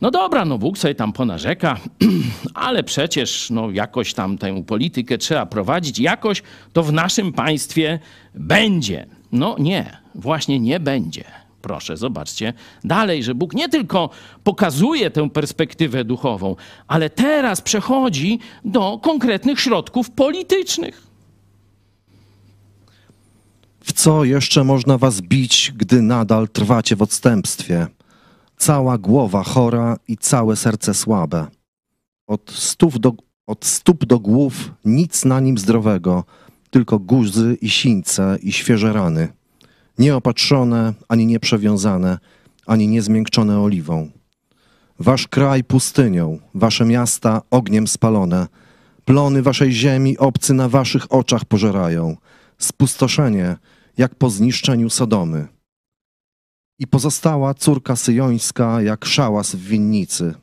[0.00, 1.80] no dobra, no Bóg sobie tam ponarzeka,
[2.54, 6.42] ale przecież no jakoś tam tę politykę trzeba prowadzić, jakoś
[6.72, 7.98] to w naszym państwie
[8.34, 9.06] będzie.
[9.32, 11.24] No nie, właśnie nie będzie.
[11.64, 12.52] Proszę, zobaczcie
[12.84, 14.10] dalej, że Bóg nie tylko
[14.44, 16.56] pokazuje tę perspektywę duchową,
[16.86, 21.06] ale teraz przechodzi do konkretnych środków politycznych.
[23.80, 27.86] W co jeszcze można was bić, gdy nadal trwacie w odstępstwie?
[28.56, 31.46] cała głowa chora i całe serce słabe.
[32.26, 33.12] Od stóp do,
[33.46, 36.24] od stóp do głów nic na nim zdrowego,
[36.70, 39.28] tylko guzy i sińce i świeże rany.
[39.98, 42.18] Nieopatrzone, ani nieprzewiązane,
[42.66, 44.10] ani niezmiękczone oliwą.
[44.98, 48.46] Wasz kraj pustynią, wasze miasta ogniem spalone,
[49.04, 52.16] plony waszej ziemi obcy na waszych oczach pożerają.
[52.58, 53.56] Spustoszenie
[53.96, 55.48] jak po zniszczeniu Sodomy.
[56.78, 60.34] I pozostała córka syjońska jak szałas w winnicy,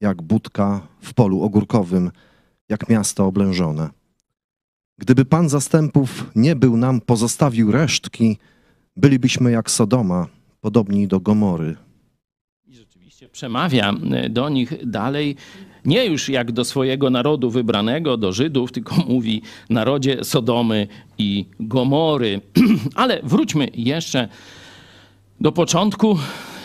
[0.00, 2.10] jak budka w polu ogórkowym,
[2.68, 3.90] jak miasto oblężone.
[4.98, 8.38] Gdyby Pan zastępów nie był nam pozostawił resztki,
[9.00, 10.26] bylibyśmy jak Sodoma,
[10.60, 11.76] podobni do Gomory.
[12.66, 15.36] I rzeczywiście przemawia e, do nich dalej,
[15.84, 20.86] nie już jak do swojego narodu wybranego, do Żydów, tylko mówi narodzie Sodomy
[21.18, 22.40] i Gomory.
[22.94, 24.28] Ale wróćmy jeszcze
[25.40, 26.18] do początku.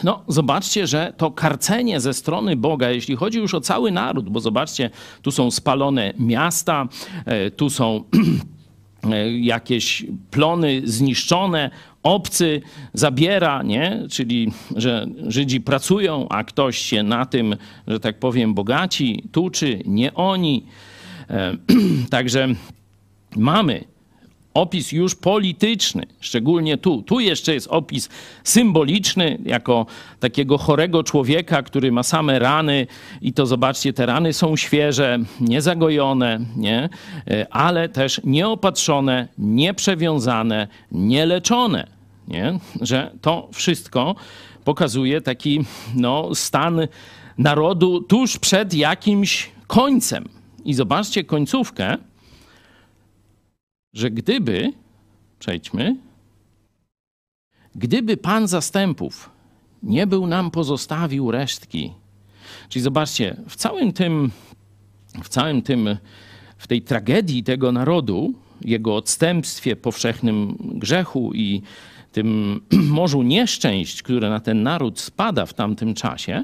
[0.04, 4.40] No, zobaczcie, że to karcenie ze strony Boga, jeśli chodzi już o cały naród, bo
[4.40, 4.90] zobaczcie,
[5.22, 6.88] tu są spalone miasta,
[7.26, 8.04] e, tu są
[9.12, 11.72] e, jakieś plony zniszczone,
[12.06, 12.62] obcy
[12.93, 14.03] zabiera, nie?
[14.12, 17.56] czyli że Żydzi pracują, a ktoś się na tym,
[17.88, 20.66] że tak powiem, bogaci, tuczy, nie oni.
[21.30, 21.58] E,
[22.10, 22.47] Także
[23.36, 23.84] mamy
[24.53, 27.01] opis już polityczny, szczególnie tu.
[27.01, 28.10] Tu jeszcze jest opis
[28.43, 29.86] symboliczny, jako
[30.20, 32.88] takiego chorego człowieka, który ma same rany
[33.22, 36.89] i to zobaczcie, te rany są świeże, niezagojone, nie?
[37.28, 41.95] E, ale też nieopatrzone, nieprzewiązane, nieleczone.
[42.28, 42.60] Nie?
[42.82, 44.16] Że to wszystko
[44.64, 45.66] pokazuje taki
[45.96, 46.88] no, stan
[47.38, 50.30] narodu tuż przed jakimś końcem.
[50.66, 51.98] I zobaczcie końcówkę,
[53.94, 54.74] że gdyby,
[55.40, 55.96] przejdźmy,
[57.76, 59.30] gdyby Pan zastępów
[59.84, 61.94] nie był nam pozostawił resztki,
[62.70, 64.32] czyli zobaczcie, w całym tym,
[65.24, 65.98] w całym tym,
[66.58, 71.62] w tej tragedii tego narodu, jego odstępstwie, powszechnym grzechu i
[72.16, 72.61] tym
[72.99, 76.43] morzu nieszczęść, które na ten naród spada w tamtym czasie,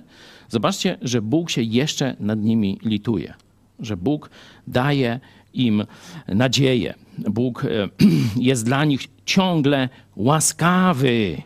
[0.50, 3.34] zobaczcie, że Bóg się jeszcze nad nimi lituje,
[3.80, 4.30] że Bóg
[4.68, 5.20] daje
[5.54, 5.86] im
[6.28, 6.94] nadzieję.
[7.18, 7.90] Bóg e,
[8.50, 11.42] jest dla nich ciągle łaskawy.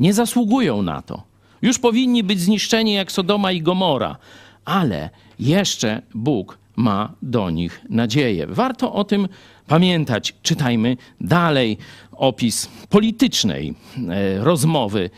[0.00, 1.22] Nie zasługują na to.
[1.62, 4.16] Już powinni być zniszczeni jak Sodoma i Gomora,
[4.64, 8.46] ale jeszcze Bóg ma do nich nadzieję.
[8.46, 9.28] Warto o tym
[9.66, 10.34] pamiętać.
[10.42, 11.78] Czytajmy dalej
[12.12, 13.74] opis politycznej
[14.08, 15.10] e, rozmowy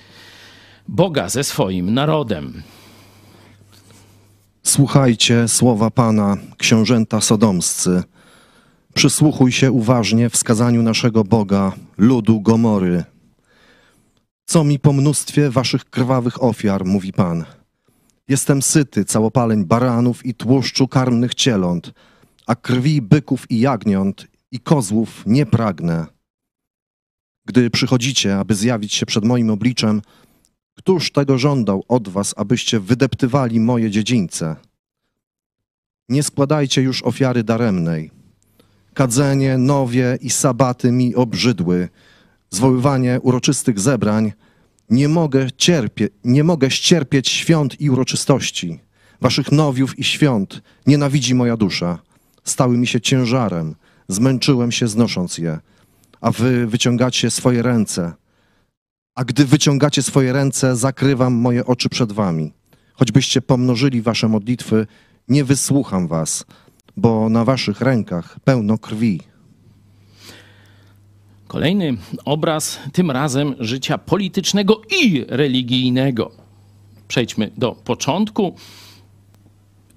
[0.88, 2.62] Boga ze swoim narodem.
[4.62, 8.02] Słuchajcie słowa Pana, książęta sodomscy.
[8.94, 13.04] Przysłuchuj się uważnie wskazaniu naszego Boga, ludu Gomory.
[14.44, 17.44] Co mi po mnóstwie waszych krwawych ofiar, mówi Pan.
[18.28, 21.92] Jestem syty całopaleń baranów i tłuszczu karmnych cieląt,
[22.46, 26.06] a krwi byków i jagniąt i kozłów nie pragnę.
[27.46, 30.02] Gdy przychodzicie, aby zjawić się przed moim obliczem,
[30.74, 34.56] któż tego żądał od was, abyście wydeptywali moje dziedzińce?
[36.08, 38.10] Nie składajcie już ofiary daremnej.
[38.94, 41.88] Kadzenie, nowie i sabaty mi obrzydły,
[42.50, 44.32] zwoływanie uroczystych zebrań.
[44.90, 48.80] Nie mogę, cierpie, nie mogę ścierpieć świąt i uroczystości.
[49.20, 51.98] Waszych nowiów i świąt nienawidzi moja dusza.
[52.44, 53.74] Stały mi się ciężarem,
[54.08, 55.58] zmęczyłem się znosząc je.
[56.20, 58.12] A wy wyciągacie swoje ręce.
[59.14, 62.52] A gdy wyciągacie swoje ręce, zakrywam moje oczy przed wami.
[62.94, 64.86] Choćbyście pomnożyli wasze modlitwy,
[65.28, 66.44] nie wysłucham was,
[66.96, 69.20] bo na waszych rękach pełno krwi.
[71.46, 76.30] Kolejny obraz, tym razem życia politycznego i religijnego.
[77.08, 78.56] Przejdźmy do początku.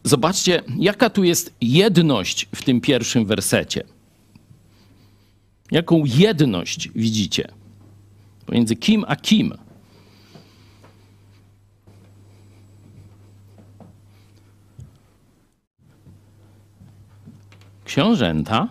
[0.04, 3.84] Zobaczcie, jaka tu jest jedność w tym pierwszym wersecie.
[5.72, 7.48] Jaką jedność widzicie
[8.46, 9.54] pomiędzy kim a kim?
[17.86, 18.68] Książęta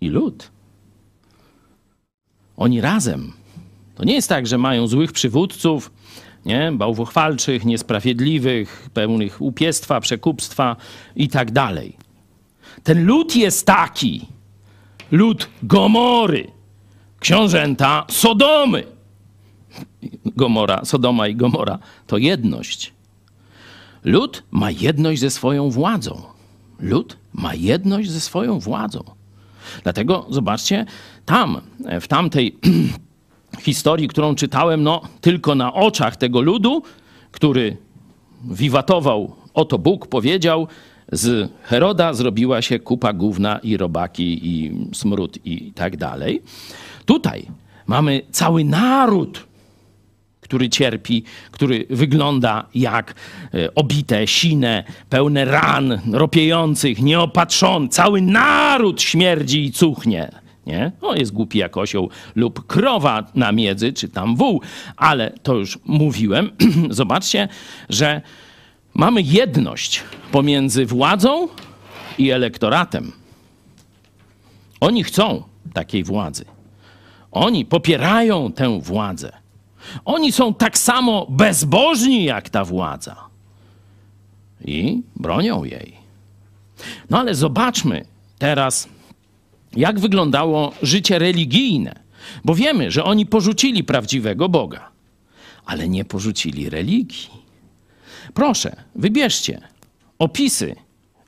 [0.00, 0.50] i lud.
[2.56, 3.32] Oni razem.
[3.94, 5.90] To nie jest tak, że mają złych przywódców,
[6.44, 6.72] nie?
[6.72, 10.76] bałwochwalczych, niesprawiedliwych, pełnych upiestwa, przekupstwa
[11.16, 11.96] i tak dalej.
[12.82, 14.26] Ten lud jest taki.
[15.10, 16.50] Lud Gomory,
[17.20, 18.84] książęta Sodomy.
[20.24, 22.92] Gomora, Sodoma i Gomora to jedność.
[24.04, 26.22] Lud ma jedność ze swoją władzą.
[26.80, 29.04] Lud ma jedność ze swoją władzą.
[29.82, 30.86] Dlatego zobaczcie,
[31.24, 31.60] tam,
[32.00, 32.56] w tamtej
[33.60, 36.82] historii, którą czytałem, no tylko na oczach tego ludu,
[37.32, 37.76] który
[38.44, 40.68] wiwatował, oto Bóg powiedział,
[41.12, 46.42] z Heroda zrobiła się kupa gówna i robaki i smród i tak dalej.
[47.04, 47.46] Tutaj
[47.86, 49.46] mamy cały naród,
[50.40, 53.14] który cierpi, który wygląda jak
[53.54, 57.88] e, obite, sine, pełne ran, ropiejących, nieopatrzony.
[57.88, 60.30] Cały naród śmierdzi i cuchnie.
[60.66, 60.92] nie?
[61.00, 64.60] O, jest głupi jak osioł lub krowa na miedzy, czy tam wół,
[64.96, 66.50] ale to już mówiłem.
[66.90, 67.48] Zobaczcie,
[67.88, 68.20] że
[68.96, 71.48] mamy jedność pomiędzy władzą
[72.18, 73.12] i elektoratem.
[74.80, 75.42] Oni chcą
[75.72, 76.44] takiej władzy.
[77.32, 79.32] Oni popierają tę władzę.
[80.04, 83.16] Oni są tak samo bezbożni jak ta władza
[84.64, 85.96] i bronią jej.
[87.10, 88.04] No ale zobaczmy
[88.38, 88.88] teraz,
[89.76, 92.00] jak wyglądało życie religijne,
[92.44, 94.88] bo wiemy, że oni porzucili prawdziwego Boga,
[95.66, 97.45] ale nie porzucili religii.
[98.36, 99.60] Proszę, wybierzcie
[100.18, 100.76] opisy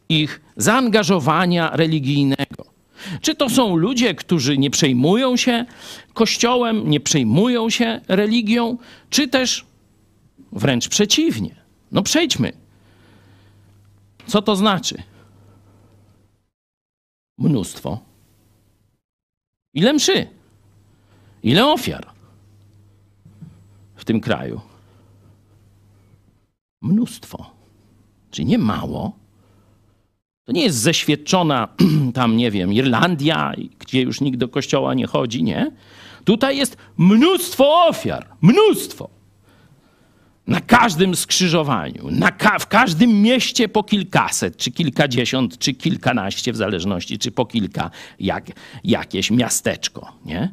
[0.08, 2.64] ich zaangażowania religijnego.
[3.20, 5.66] Czy to są ludzie, którzy nie przejmują się
[6.14, 8.78] Kościołem, nie przejmują się religią,
[9.10, 9.66] czy też
[10.52, 11.56] wręcz przeciwnie?
[11.92, 12.52] No przejdźmy.
[14.26, 15.02] Co to znaczy?
[17.38, 17.98] Mnóstwo.
[19.74, 20.26] Ile mszy?
[21.42, 22.06] Ile ofiar
[23.96, 24.67] w tym kraju?
[26.82, 27.50] Mnóstwo.
[28.30, 29.16] Czyli nie mało,
[30.44, 31.68] to nie jest zeświadczona
[32.14, 35.72] tam, nie wiem, Irlandia, gdzie już nikt do kościoła nie chodzi, nie?
[36.24, 39.10] Tutaj jest mnóstwo ofiar, mnóstwo.
[40.46, 46.56] Na każdym skrzyżowaniu, na ka w każdym mieście po kilkaset, czy kilkadziesiąt, czy kilkanaście, w
[46.56, 48.46] zależności, czy po kilka, jak,
[48.84, 50.52] jakieś miasteczko, nie?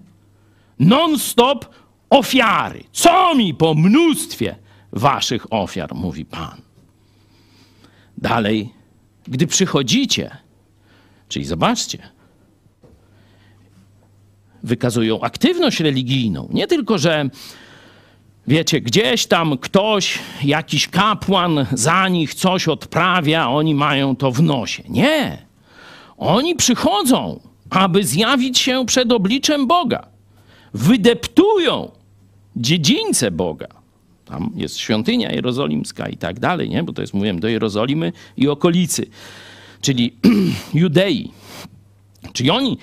[0.80, 1.66] Non-stop
[2.10, 2.84] ofiary.
[2.92, 4.56] Co mi po mnóstwie
[4.96, 6.62] waszych ofiar, mówi Pan.
[8.18, 8.76] Dalej
[9.28, 10.38] gdy przychodzicie,
[11.30, 11.98] czyli zobaczcie,
[14.64, 16.48] wykazują aktywność religijną.
[16.52, 17.30] Nie tylko, że
[18.48, 24.84] wiecie, gdzieś tam ktoś, jakiś kapłan za nich coś odprawia, oni mają to w nosie.
[24.90, 25.46] Nie.
[26.18, 27.40] Oni przychodzą,
[27.70, 30.08] aby zjawić się przed obliczem Boga.
[30.74, 31.92] Wydeptują
[32.56, 33.68] dziedzińce Boga.
[34.26, 36.84] Tam jest świątynia jerozolimska i tak dalej, nie?
[36.84, 39.08] bo to jest, mówiłem, do Jerozolimy i okolicy,
[39.82, 40.14] czyli
[40.74, 41.32] Judei.
[42.34, 42.78] Czyli oni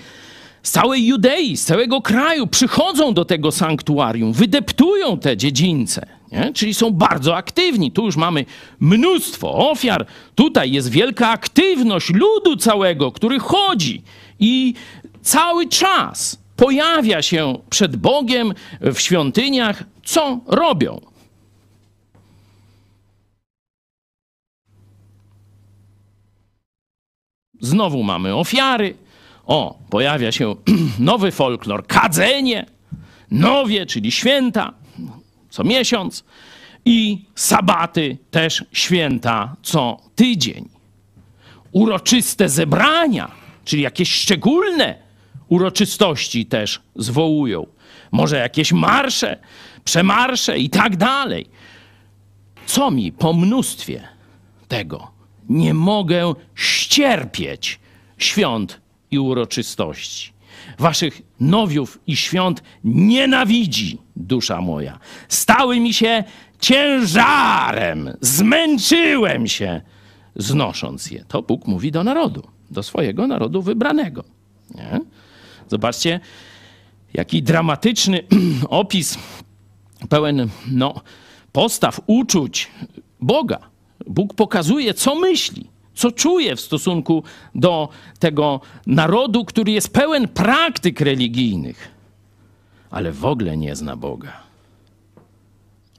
[0.63, 6.51] z całej Judei, z całego kraju przychodzą do tego sanktuarium, wydeptują te dziedzińce, nie?
[6.53, 7.91] czyli są bardzo aktywni.
[7.91, 8.45] Tu już mamy
[8.79, 14.01] mnóstwo ofiar, tutaj jest wielka aktywność ludu całego, który chodzi
[14.39, 14.73] i
[15.21, 19.83] cały czas pojawia się przed Bogiem w świątyniach.
[20.03, 21.12] Co robią?
[27.63, 28.95] Znowu mamy ofiary.
[29.45, 30.55] O, pojawia się
[30.99, 32.65] nowy folklor, kadzenie,
[33.31, 34.73] nowie, czyli święta
[35.53, 36.23] co miesiąc
[36.85, 40.69] i sabaty też święta co tydzień.
[41.71, 43.31] Uroczyste zebrania,
[43.65, 44.95] czyli jakieś szczególne
[45.47, 47.67] uroczystości też zwołują.
[48.11, 49.39] Może jakieś marsze,
[49.83, 51.45] przemarsze i tak dalej.
[52.65, 54.07] Co mi po mnóstwie
[54.67, 55.12] tego
[55.49, 57.79] nie mogę ścierpieć
[58.17, 58.81] świąt
[59.11, 60.33] i uroczystości.
[60.79, 64.99] Waszych nowiów i świąt nienawidzi dusza moja.
[65.27, 66.23] Stały mi się
[66.59, 69.81] ciężarem, zmęczyłem się,
[70.35, 71.25] znosząc je.
[71.27, 74.23] To Bóg mówi do narodu, do swojego narodu wybranego.
[74.75, 74.99] Nie?
[75.67, 76.19] Zobaczcie,
[77.13, 78.23] jaki dramatyczny
[78.69, 79.17] opis,
[80.09, 81.01] pełen no,
[81.51, 82.71] postaw, uczuć
[83.19, 83.72] Boga
[84.07, 87.23] Bóg pokazuje, co myśli, co czuje w stosunku
[87.55, 87.89] do
[88.19, 91.91] tego narodu, który jest pełen praktyk religijnych,
[92.91, 94.43] ale w ogóle nie zna Boga.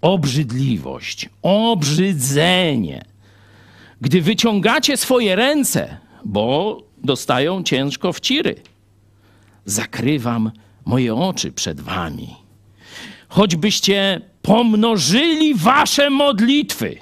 [0.01, 3.05] Obrzydliwość, obrzydzenie.
[4.01, 8.55] Gdy wyciągacie swoje ręce, bo dostają ciężko w ciry,
[9.65, 10.51] zakrywam
[10.85, 12.29] moje oczy przed wami.
[13.29, 16.97] Choćbyście pomnożyli wasze modlitwy,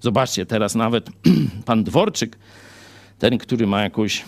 [0.00, 1.10] Zobaczcie, teraz nawet
[1.66, 2.38] pan Dworczyk,
[3.18, 4.24] ten, który ma jakąś,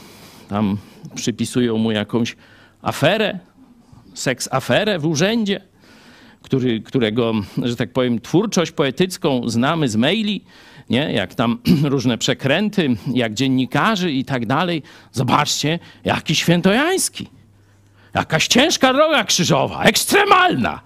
[0.49, 0.77] tam
[1.15, 2.37] przypisują mu jakąś
[2.83, 3.39] aferę,
[4.15, 5.61] seks aferę w urzędzie,
[6.43, 10.45] który, którego, że tak powiem, twórczość poetycką znamy z maili,
[10.91, 11.13] nie?
[11.13, 14.83] jak tam różne przekręty, jak dziennikarzy i tak dalej.
[15.13, 17.29] Zobaczcie, jaki świętojański.
[18.15, 20.81] Jakaś ciężka droga krzyżowa, ekstremalna.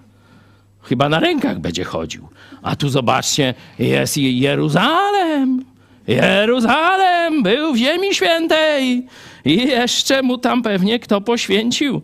[0.81, 2.29] Chyba na rękach będzie chodził.
[2.65, 5.65] A tu zobaczcie, jest Jeruzalem.
[6.07, 9.07] Jeruzalem był w ziemi świętej.
[9.45, 12.01] I jeszcze mu tam pewnie kto poświęcił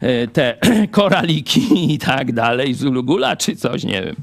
[0.00, 0.58] e, te
[0.90, 4.16] koraliki i tak dalej, Zulugula czy coś, nie wiem.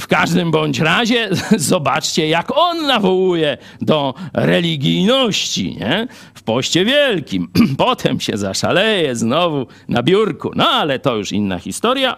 [0.00, 6.08] W każdym bądź razie zobaczcie, jak on nawołuje do religijności, nie?
[6.34, 7.48] W poście wielkim.
[7.78, 10.50] Potem się zaszaleje znowu na biurku.
[10.54, 12.16] No ale to już inna historia.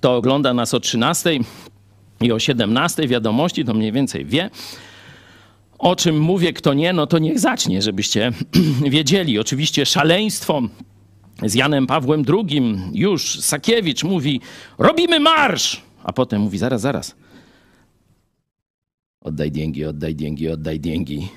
[0.00, 1.38] Kto ogląda nas o 13
[2.20, 4.50] i o 17 wiadomości, to mniej więcej wie,
[5.78, 8.32] o czym mówię, kto nie, no to niech zacznie, żebyście
[8.94, 9.38] wiedzieli.
[9.38, 10.62] Oczywiście szaleństwo
[11.42, 14.40] z Janem Pawłem II, już Sakiewicz mówi,
[14.78, 17.14] robimy marsz, a potem mówi, zaraz, zaraz,
[19.20, 21.28] oddaj dzięki, oddaj dzięki, oddaj dzięki.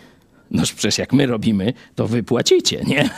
[0.53, 3.09] Noż przecież jak my robimy, to wy płacicie, nie?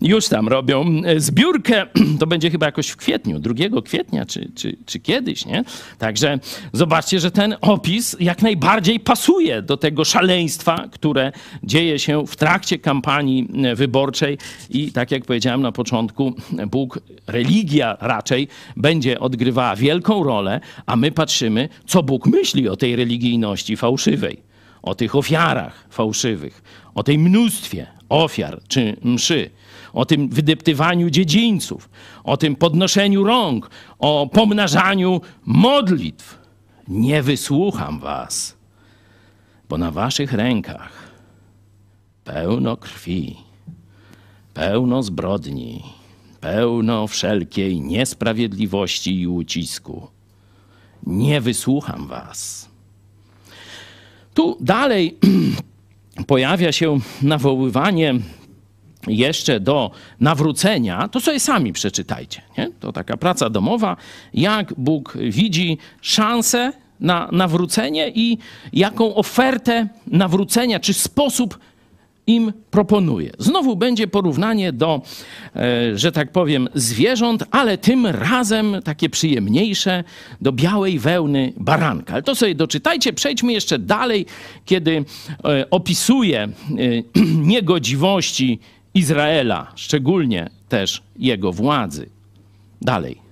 [0.12, 1.86] Już tam robią e, zbiórkę,
[2.20, 5.64] to będzie chyba jakoś w kwietniu, 2 kwietnia, czy, czy, czy kiedyś, nie?
[5.98, 6.38] Także
[6.72, 11.32] zobaczcie, że ten opis jak najbardziej pasuje do tego szaleństwa, które
[11.62, 14.38] dzieje się w trakcie kampanii e, wyborczej
[14.70, 16.34] i tak jak powiedziałem na początku,
[16.70, 22.96] Bóg, religia raczej będzie odgrywała wielką rolę, a my patrzymy, co Bóg myśli o tej
[22.96, 24.53] religijności fałszywej
[24.84, 26.62] o tych ofiarach fałszywych,
[26.94, 29.50] o tej mnóstwie ofiar czy mszy,
[29.92, 31.90] o tym wydeptywaniu dziedzińców,
[32.24, 36.38] o tym podnoszeniu rąk, o pomnażaniu modlitw.
[36.88, 38.56] Nie wysłucham was,
[39.68, 40.92] bo na waszych rękach
[42.24, 43.36] pełno krwi,
[44.54, 45.82] pełno zbrodni,
[46.40, 50.08] pełno wszelkiej niesprawiedliwości i ucisku.
[51.06, 52.63] Nie wysłucham was.
[54.34, 55.16] Tu dalej
[56.26, 58.14] pojawia się nawoływanie
[59.06, 62.42] jeszcze do nawrócenia, to sobie sami przeczytajcie.
[62.58, 62.70] Nie?
[62.80, 63.96] To taka praca domowa,
[64.34, 68.38] jak Bóg widzi szansę na nawrócenie i
[68.72, 71.58] jaką ofertę nawrócenia, czy sposób
[72.26, 73.30] im proponuje.
[73.38, 75.02] Znowu będzie porównanie do,
[75.56, 80.04] e, że tak powiem, zwierząt, ale tym razem takie przyjemniejsze,
[80.40, 82.12] do białej wełny baranka.
[82.12, 84.26] Ale to sobie doczytajcie, przejdźmy jeszcze dalej,
[84.64, 85.04] kiedy
[85.44, 86.50] e, opisuje e,
[87.52, 88.58] niegodziwości
[88.94, 92.10] Izraela, szczególnie też jego władzy.
[92.82, 93.24] Dalej.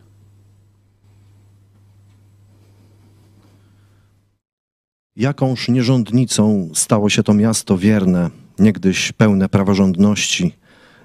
[5.16, 10.54] Jakąż nierządnicą stało się to miasto wierne, niegdyś pełne praworządności.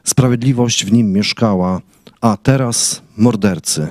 [0.04, 1.82] Sprawiedliwość w nim mieszkała,
[2.22, 3.88] a teraz mordercy.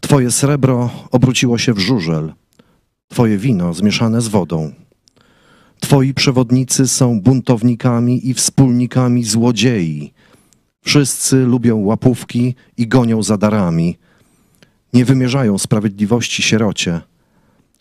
[0.00, 2.32] Twoje srebro obróciło się w żużel,
[3.14, 4.72] Twoje wino zmieszane z wodą.
[5.80, 10.12] Twoi przewodnicy są buntownikami i wspólnikami złodziei.
[10.82, 13.96] Wszyscy lubią łapówki i gonią za darami.
[14.92, 17.00] Nie wymierzają sprawiedliwości sierocie,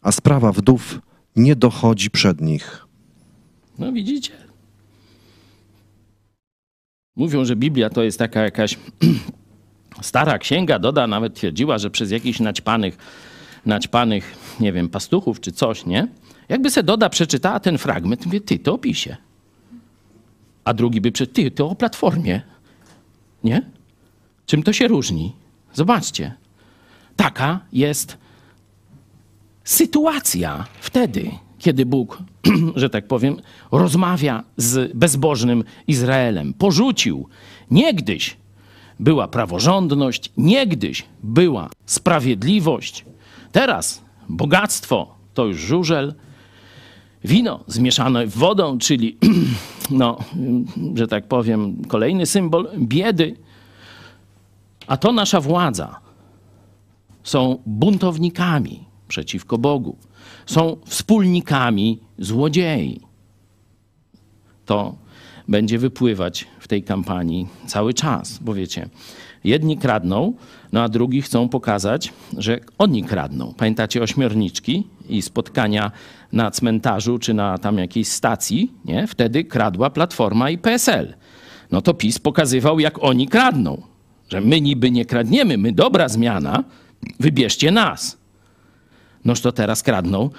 [0.02, 1.00] a sprawa wdów
[1.36, 2.86] nie dochodzi przed nich.
[3.80, 4.34] No widzicie?
[7.16, 8.78] Mówią, że Biblia to jest taka jakaś
[10.02, 10.80] stara księga.
[10.80, 12.98] Doda nawet twierdziła, że przez jakichś naćpanych,
[13.66, 16.08] naćpanych, nie wiem, pastuchów czy coś, nie?
[16.50, 19.18] Jakby se Doda przeczytała ten fragment, mówię, ty, to opisie.
[20.64, 22.42] A drugi by przeczytał, ty, to o platformie.
[23.44, 23.62] Nie?
[24.46, 25.36] Czym to się różni?
[25.74, 26.34] Zobaczcie.
[27.16, 28.18] Taka jest
[29.64, 32.18] sytuacja wtedy, kiedy Bóg,
[32.76, 33.38] że tak powiem,
[33.72, 36.54] rozmawia z bezbożnym Izraelem.
[36.54, 37.28] Porzucił.
[37.72, 38.38] Niegdyś
[39.00, 43.06] była praworządność, niegdyś była sprawiedliwość.
[43.52, 46.14] Teraz bogactwo to już żużel,
[47.24, 49.18] wino zmieszane wodą, czyli,
[49.92, 50.18] no,
[50.96, 53.36] że tak powiem, kolejny symbol biedy.
[54.88, 56.00] A to nasza władza.
[57.24, 59.98] Są buntownikami przeciwko Bogu
[60.46, 63.02] są wspólnikami złodziei.
[64.66, 64.96] To
[65.48, 68.90] będzie wypływać w tej kampanii cały czas, bo wiecie,
[69.44, 70.34] jedni kradną,
[70.72, 73.54] no a drugi chcą pokazać, że oni kradną.
[73.58, 75.92] Pamiętacie ośmiorniczki i spotkania
[76.32, 79.08] na cmentarzu czy na tam jakiejś stacji, nie?
[79.08, 81.14] Wtedy kradła Platforma i PSL.
[81.72, 83.82] No to PiS pokazywał, jak oni kradną.
[84.30, 86.64] Że my niby nie kradniemy, my dobra zmiana,
[87.20, 88.18] wybierzcie nas.
[89.26, 90.30] Noż to teraz kradną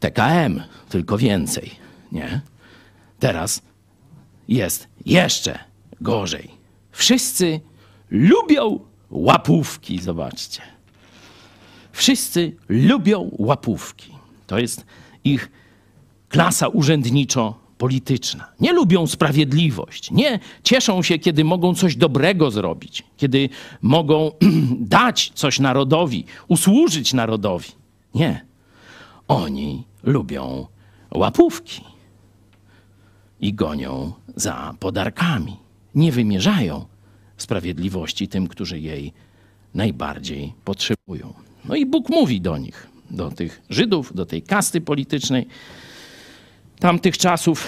[0.00, 1.70] TKM, tylko więcej,
[2.12, 2.40] nie?
[3.18, 3.62] Teraz
[4.48, 5.58] jest jeszcze
[6.00, 6.50] gorzej.
[6.92, 7.60] Wszyscy
[8.10, 8.80] lubią
[9.10, 10.62] łapówki, zobaczcie.
[11.92, 14.12] Wszyscy lubią łapówki.
[14.46, 14.86] To jest
[15.24, 15.50] ich
[16.28, 18.44] klasa urzędniczo-polityczna.
[18.60, 20.10] Nie lubią sprawiedliwość.
[20.10, 23.48] Nie cieszą się, kiedy mogą coś dobrego zrobić, kiedy
[23.82, 24.30] mogą
[24.96, 27.79] dać coś narodowi, usłużyć narodowi.
[28.14, 28.46] Nie.
[29.28, 30.66] Oni lubią
[31.14, 31.84] łapówki
[33.40, 35.56] i gonią za podarkami.
[35.94, 36.84] Nie wymierzają
[37.36, 39.12] sprawiedliwości tym, którzy jej
[39.74, 41.34] najbardziej potrzebują.
[41.64, 45.46] No i Bóg mówi do nich, do tych Żydów, do tej kasty politycznej
[46.78, 47.66] tamtych czasów,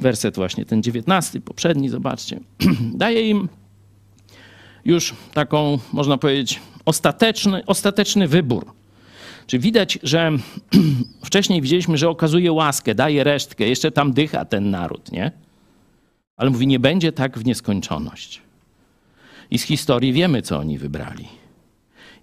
[0.00, 2.40] werset właśnie ten dziewiętnasty, poprzedni, zobaczcie,
[2.94, 3.48] daje im
[4.84, 8.66] już taką, można powiedzieć, ostateczny, ostateczny wybór.
[9.46, 10.30] Czy widać, że
[11.24, 15.32] wcześniej widzieliśmy, że okazuje łaskę, daje resztkę, jeszcze tam dycha ten naród, nie?
[16.36, 18.42] Ale mówi, nie będzie tak w nieskończoność.
[19.50, 21.28] I z historii wiemy, co oni wybrali.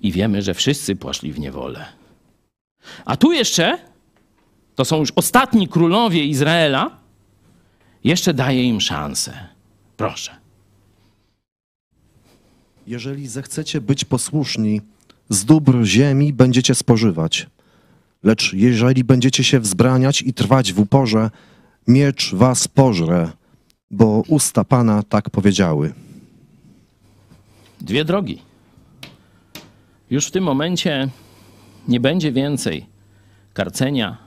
[0.01, 1.86] I wiemy, że wszyscy poszli w niewolę.
[3.05, 3.78] A tu jeszcze,
[4.76, 6.97] to są już ostatni królowie Izraela,
[8.03, 9.47] jeszcze daje im szansę.
[9.97, 10.36] Proszę.
[12.88, 14.82] Jeżeli zechcecie być posłuszni,
[15.32, 17.47] z dóbr ziemi będziecie spożywać.
[18.23, 21.29] Lecz jeżeli będziecie się wzbraniać i trwać w uporze,
[21.88, 23.32] miecz was pożre,
[23.91, 25.93] bo usta Pana tak powiedziały.
[27.82, 28.41] Dwie drogi.
[30.09, 31.09] Już w tym momencie
[31.88, 32.86] nie będzie więcej
[33.53, 34.17] karcenia,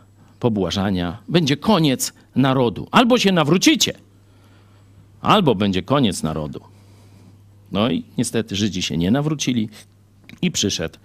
[0.40, 1.18] pobłażania.
[1.28, 2.88] Będzie koniec narodu.
[2.90, 3.92] Albo się nawrócicie,
[5.20, 6.60] albo będzie koniec narodu.
[7.72, 9.68] No i niestety Żydzi się nie nawrócili
[10.44, 10.98] i przyszedł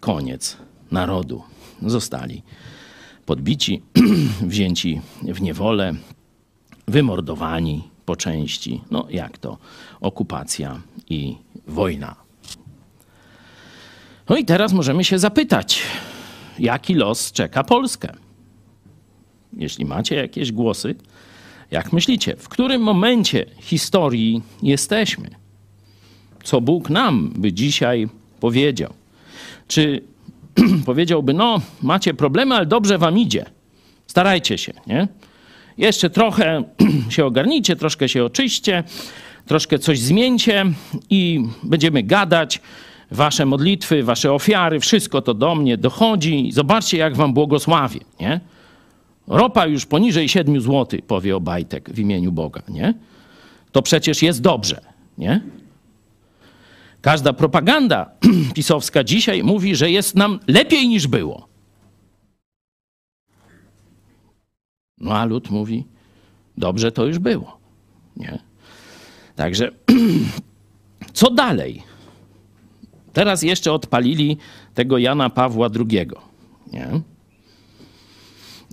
[0.00, 0.56] koniec
[0.90, 1.42] narodu.
[1.82, 2.42] Zostali
[3.26, 3.82] podbici,
[4.52, 5.94] wzięci w niewolę,
[6.88, 8.80] wymordowani po części.
[8.90, 9.58] No jak to?
[10.00, 12.16] Okupacja i wojna.
[14.28, 15.82] No i teraz możemy się zapytać,
[16.58, 18.12] jaki los czeka Polskę?
[19.52, 20.94] Jeśli macie jakieś głosy,
[21.70, 25.30] jak myślicie, w którym momencie historii jesteśmy?
[26.44, 28.08] Co Bóg nam by dzisiaj
[28.40, 28.92] powiedział?
[29.68, 30.02] Czy
[30.86, 33.44] powiedziałby, no, macie problemy, ale dobrze wam idzie.
[34.06, 35.08] Starajcie się, nie?
[35.78, 36.64] Jeszcze trochę
[37.14, 38.84] się ogarnijcie, troszkę się oczyście,
[39.46, 40.64] troszkę coś zmieńcie
[41.10, 42.60] i będziemy gadać.
[43.12, 46.52] Wasze modlitwy, wasze ofiary, wszystko to do mnie dochodzi.
[46.52, 48.40] Zobaczcie, jak wam błogosławię, nie?
[49.26, 52.94] Ropa już poniżej 7 zł, powie Obajtek w imieniu Boga, nie?
[53.72, 54.80] To przecież jest dobrze,
[55.18, 55.40] nie?
[57.00, 58.10] Każda propaganda
[58.54, 61.48] pisowska dzisiaj mówi, że jest nam lepiej niż było.
[64.98, 65.84] No a lud mówi,
[66.56, 67.58] dobrze to już było.
[68.16, 68.38] Nie?
[69.36, 69.70] Także
[71.12, 71.82] co dalej?
[73.12, 74.36] Teraz jeszcze odpalili
[74.74, 76.06] tego Jana Pawła II.
[76.72, 77.00] Nie?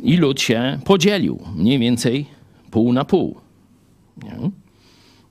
[0.03, 2.25] I lud się podzielił mniej więcej
[2.71, 3.35] pół na pół.
[4.23, 4.51] Nie?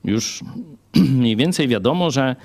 [0.03, 0.43] Już
[0.95, 2.35] mniej więcej wiadomo, że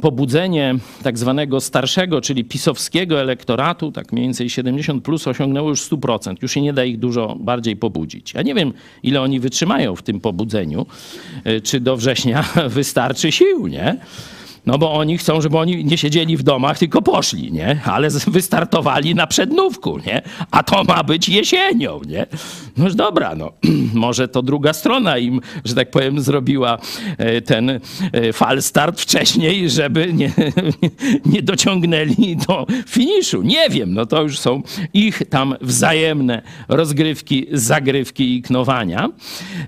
[0.00, 6.34] pobudzenie tak zwanego starszego, czyli pisowskiego elektoratu, tak mniej więcej 70 plus osiągnęło już 100%.
[6.42, 8.34] Już się nie da ich dużo bardziej pobudzić.
[8.34, 8.72] Ja nie wiem,
[9.02, 10.86] ile oni wytrzymają w tym pobudzeniu,
[11.44, 13.96] e, czy do września wystarczy sił, nie?
[14.66, 17.80] No bo oni chcą, żeby oni nie siedzieli w domach, tylko poszli, nie?
[17.84, 20.22] Ale wystartowali na przednówku, nie?
[20.50, 22.26] A to ma być jesienią, nie?
[22.76, 23.52] No dobra, no.
[23.94, 26.78] Może to druga strona im, że tak powiem, zrobiła
[27.18, 27.80] e, ten e,
[28.32, 30.32] fal start wcześniej, żeby nie,
[31.32, 33.42] nie dociągnęli do finiszu.
[33.42, 34.62] Nie wiem, no to już są
[34.94, 39.08] ich tam wzajemne rozgrywki, zagrywki i knowania.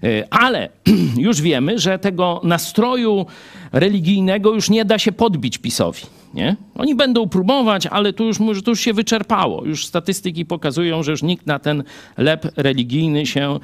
[0.02, 0.68] E, ale
[1.16, 3.26] już wiemy, że tego nastroju
[3.72, 6.02] religijnego już nie da się podbić PiSowi.
[6.34, 6.56] Nie?
[6.74, 9.64] Oni będą próbować, ale tu już, to już się wyczerpało.
[9.64, 11.84] Już statystyki pokazują, że już nikt na ten
[12.16, 13.58] lep religijny się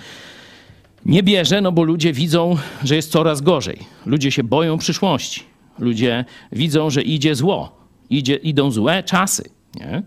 [1.06, 3.78] nie bierze, no bo ludzie widzą, że jest coraz gorzej.
[4.06, 5.42] Ludzie się boją przyszłości.
[5.78, 7.76] Ludzie widzą, że idzie zło,
[8.11, 9.44] idzie, idą złe czasy.
[9.74, 10.02] Nie?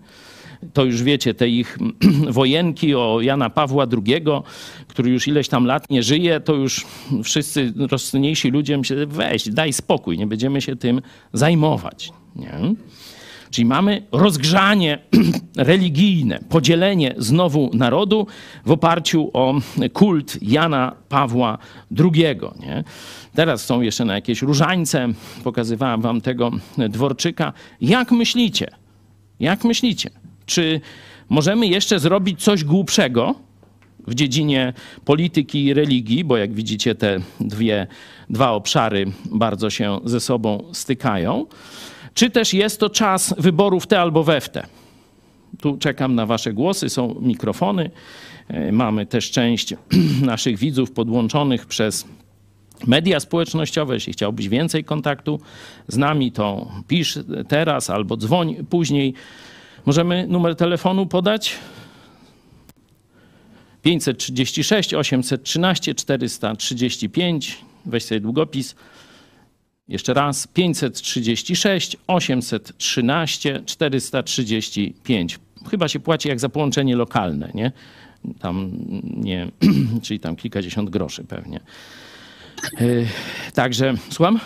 [0.74, 1.78] To już wiecie, te ich
[2.30, 4.26] wojenki o Jana Pawła II,
[4.88, 6.86] który już ileś tam lat nie żyje, to już
[7.24, 11.02] wszyscy rozsądniejsi ludzie myślą, weź, daj spokój, nie będziemy się tym
[11.34, 12.12] zajmować.
[12.36, 12.52] Nie?
[13.52, 15.00] Czyli mamy rozgrzanie
[15.58, 18.28] religijne, podzielenie znowu narodu
[18.66, 19.54] w oparciu o
[19.94, 21.58] kult Jana Pawła
[22.00, 22.24] II.
[22.60, 22.84] Nie?
[23.34, 25.08] Teraz są jeszcze na jakieś różańce,
[25.44, 27.54] pokazywałem wam tego dworczyka.
[27.82, 28.68] Jak myślicie?
[29.40, 30.21] Jak myślicie?
[30.46, 30.82] Czy
[31.30, 33.36] możemy jeszcze zrobić coś głupszego
[34.08, 34.74] w dziedzinie
[35.06, 37.88] polityki i religii, bo jak widzicie, te dwie,
[38.30, 41.46] dwa obszary bardzo się ze sobą stykają?
[42.14, 44.68] Czy też jest to czas wyborów te albo we w te?
[45.62, 47.92] Tu czekam na Wasze głosy, są mikrofony.
[48.48, 49.74] E, mamy też część
[50.22, 52.06] naszych widzów podłączonych przez
[52.88, 53.94] media społecznościowe.
[53.94, 55.40] Jeśli chciałbyś więcej kontaktu
[55.88, 59.14] z nami, to pisz teraz albo dzwoń później.
[59.86, 61.58] Możemy numer telefonu podać?
[63.82, 67.58] 536 813 435.
[67.86, 68.76] Weź sobie długopis.
[69.88, 75.40] Jeszcze raz 536 813 435.
[75.70, 77.72] Chyba się płaci jak za połączenie lokalne, nie?
[78.40, 78.72] Tam
[79.04, 79.48] nie,
[80.04, 81.60] czyli tam kilkadziesiąt groszy pewnie.
[82.80, 83.08] Yy,
[83.54, 84.40] Także, słucham?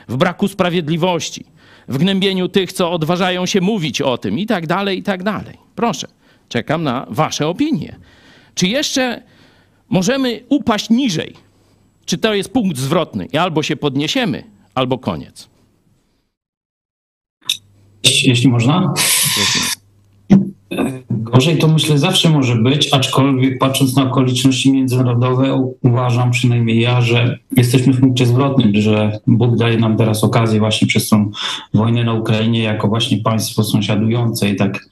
[0.08, 1.46] w braku sprawiedliwości,
[1.88, 5.58] w gnębieniu tych, co odważają się mówić o tym i tak dalej, i tak dalej.
[5.76, 6.08] Proszę,
[6.50, 7.96] czekam na wasze opinie.
[8.56, 9.22] Czy jeszcze
[9.92, 11.34] możemy upaść niżej?
[12.06, 14.44] Czy to jest punkt zwrotny i albo się podniesiemy,
[14.76, 15.52] albo koniec?
[18.04, 18.94] jeśli można.
[21.10, 27.38] Gorzej to myślę zawsze może być, aczkolwiek patrząc na okoliczności międzynarodowe, uważam przynajmniej ja, że
[27.58, 31.32] jesteśmy w punkcie zwrotnym, że Bóg daje nam teraz okazję właśnie przez tą
[31.74, 34.86] wojnę na Ukrainie jako właśnie państwo sąsiadujące i tak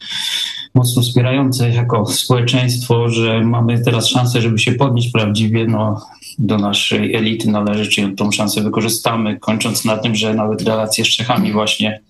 [0.75, 6.01] mocno wspierające jako społeczeństwo, że mamy teraz szansę, żeby się podnieść prawdziwie no,
[6.39, 11.07] do naszej elity należy, czy tą szansę wykorzystamy, kończąc na tym, że nawet relacje z
[11.07, 12.01] Czechami właśnie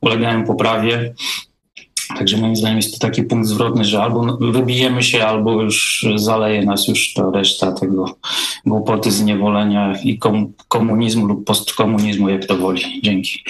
[0.00, 1.14] ulegają poprawie.
[2.18, 6.64] Także moim zdaniem jest to taki punkt zwrotny, że albo wybijemy się, albo już zaleje
[6.64, 8.16] nas już to reszta tego
[8.66, 13.00] głupoty, zniewolenia i kom- komunizmu lub postkomunizmu, jak to woli.
[13.02, 13.44] Dzięki.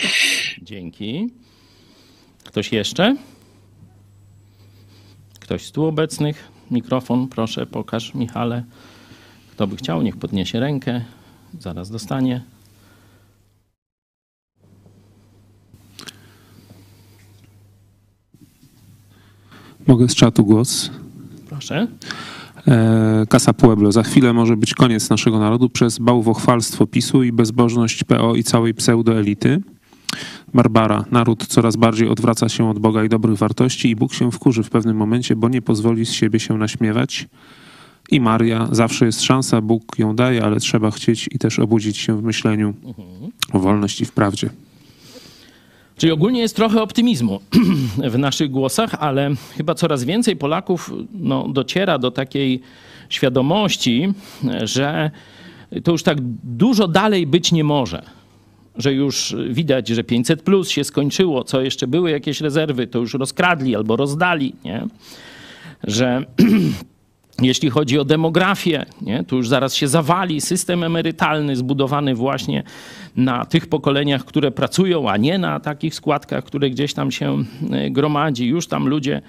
[0.62, 1.30] Dzięki.
[2.44, 3.16] Ktoś jeszcze?
[5.46, 6.48] Ktoś z tu obecnych?
[6.70, 8.64] Mikrofon, proszę, pokaż Michale.
[9.52, 11.04] Kto by chciał, niech podniesie rękę.
[11.60, 12.40] Zaraz dostanie.
[19.86, 20.90] Mogę z czatu głos.
[21.48, 21.86] Proszę.
[22.68, 23.92] E, Casa Pueblo.
[23.92, 28.74] Za chwilę może być koniec naszego narodu przez bałwochwalstwo PiSu i bezbożność PO i całej
[28.74, 29.62] pseudoelity.
[30.54, 31.04] Barbara.
[31.10, 34.70] Naród coraz bardziej odwraca się od Boga i dobrych wartości i Bóg się wkurzy w
[34.70, 37.26] pewnym momencie, bo nie pozwoli z siebie się naśmiewać.
[38.10, 38.68] I Maria.
[38.72, 42.74] Zawsze jest szansa, Bóg ją daje, ale trzeba chcieć i też obudzić się w myśleniu
[43.52, 44.50] o wolności w prawdzie.
[45.96, 47.40] Czyli ogólnie jest trochę optymizmu
[48.14, 52.60] w naszych głosach, ale chyba coraz więcej Polaków no, dociera do takiej
[53.08, 54.12] świadomości,
[54.62, 55.10] że
[55.84, 58.02] to już tak dużo dalej być nie może.
[58.78, 63.14] Że już widać, że 500 plus się skończyło, co jeszcze były jakieś rezerwy, to już
[63.14, 64.86] rozkradli albo rozdali, nie?
[65.84, 66.22] Że
[67.42, 72.62] jeśli chodzi o demografię, nie, to już zaraz się zawali system emerytalny zbudowany właśnie
[73.16, 77.90] na tych pokoleniach, które pracują, a nie na takich składkach, które gdzieś tam się e,
[77.90, 78.46] gromadzi.
[78.46, 79.22] Już tam ludzie,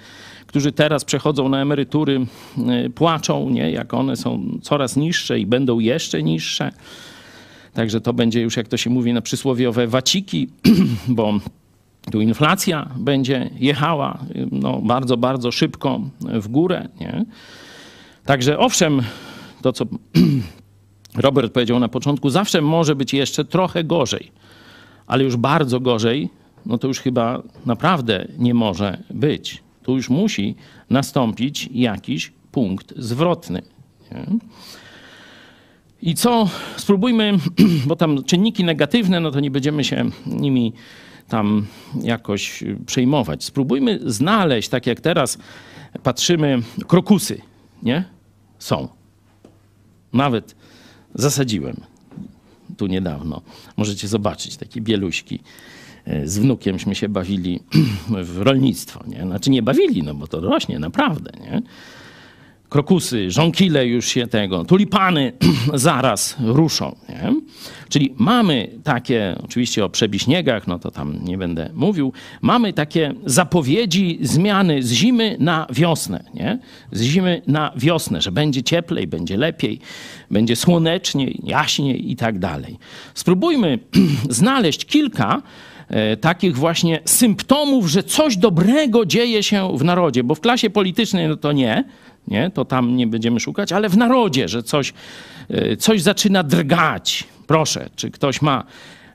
[0.46, 2.26] którzy teraz przechodzą na emerytury,
[2.68, 6.72] e, płaczą, nie, jak one są coraz niższe i będą jeszcze niższe.
[7.74, 10.48] Także to będzie już, jak to się mówi, na przysłowiowe waciki,
[11.08, 11.32] bo
[12.10, 14.18] tu inflacja będzie jechała
[14.52, 16.88] no, bardzo, bardzo szybko w górę.
[17.00, 17.24] Nie?
[18.24, 19.02] Także owszem,
[19.62, 19.84] to co
[21.14, 24.30] Robert powiedział na początku, zawsze może być jeszcze trochę gorzej,
[25.06, 26.30] ale już bardzo gorzej,
[26.66, 29.62] no to już chyba naprawdę nie może być.
[29.82, 30.54] Tu już musi
[30.90, 33.62] nastąpić jakiś punkt zwrotny.
[34.12, 34.26] Nie?
[36.02, 36.48] I co?
[36.76, 37.38] Spróbujmy,
[37.86, 40.72] bo tam czynniki negatywne, no to nie będziemy się nimi
[41.28, 41.66] tam
[42.02, 43.44] jakoś przejmować.
[43.44, 45.38] Spróbujmy znaleźć, tak jak teraz
[46.02, 47.40] patrzymy, krokusy,
[47.82, 48.04] nie?
[48.58, 48.88] Są.
[50.12, 50.56] Nawet
[51.14, 51.76] zasadziłem
[52.76, 53.42] tu niedawno.
[53.76, 55.40] Możecie zobaczyć takie bieluśki.
[56.24, 57.60] Z wnukiemśmy się bawili
[58.24, 59.22] w rolnictwo, nie?
[59.22, 61.62] Znaczy nie bawili, no bo to rośnie naprawdę, nie?
[62.68, 65.32] Krokusy, żonkile już się tego, tulipany
[65.74, 66.96] zaraz ruszą.
[67.08, 67.32] Nie?
[67.88, 74.18] Czyli mamy takie, oczywiście o przebiśniegach, no to tam nie będę mówił, mamy takie zapowiedzi
[74.22, 76.24] zmiany z zimy na wiosnę.
[76.34, 76.58] Nie?
[76.92, 79.80] Z zimy na wiosnę, że będzie cieplej, będzie lepiej,
[80.30, 82.78] będzie słoneczniej, jaśniej i tak dalej.
[83.14, 83.78] Spróbujmy
[84.30, 85.42] znaleźć kilka
[85.88, 91.28] e, takich właśnie symptomów, że coś dobrego dzieje się w narodzie, bo w klasie politycznej
[91.28, 91.84] no to nie,
[92.30, 92.50] nie?
[92.50, 94.92] to tam nie będziemy szukać, ale w narodzie, że coś,
[95.50, 97.24] e, coś zaczyna drgać.
[97.46, 98.64] Proszę, czy ktoś ma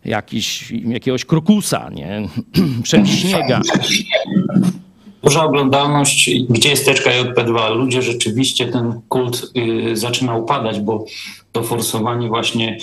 [0.06, 2.28] jakiś, jakiegoś krokusa, nie?
[3.06, 3.62] śniega.
[5.24, 7.76] Duża oglądalność, gdzie jest teczka JP2.
[7.76, 9.52] Ludzie rzeczywiście ten kult
[9.92, 11.06] y, zaczyna upadać, bo
[11.54, 12.78] to forsowanie właśnie,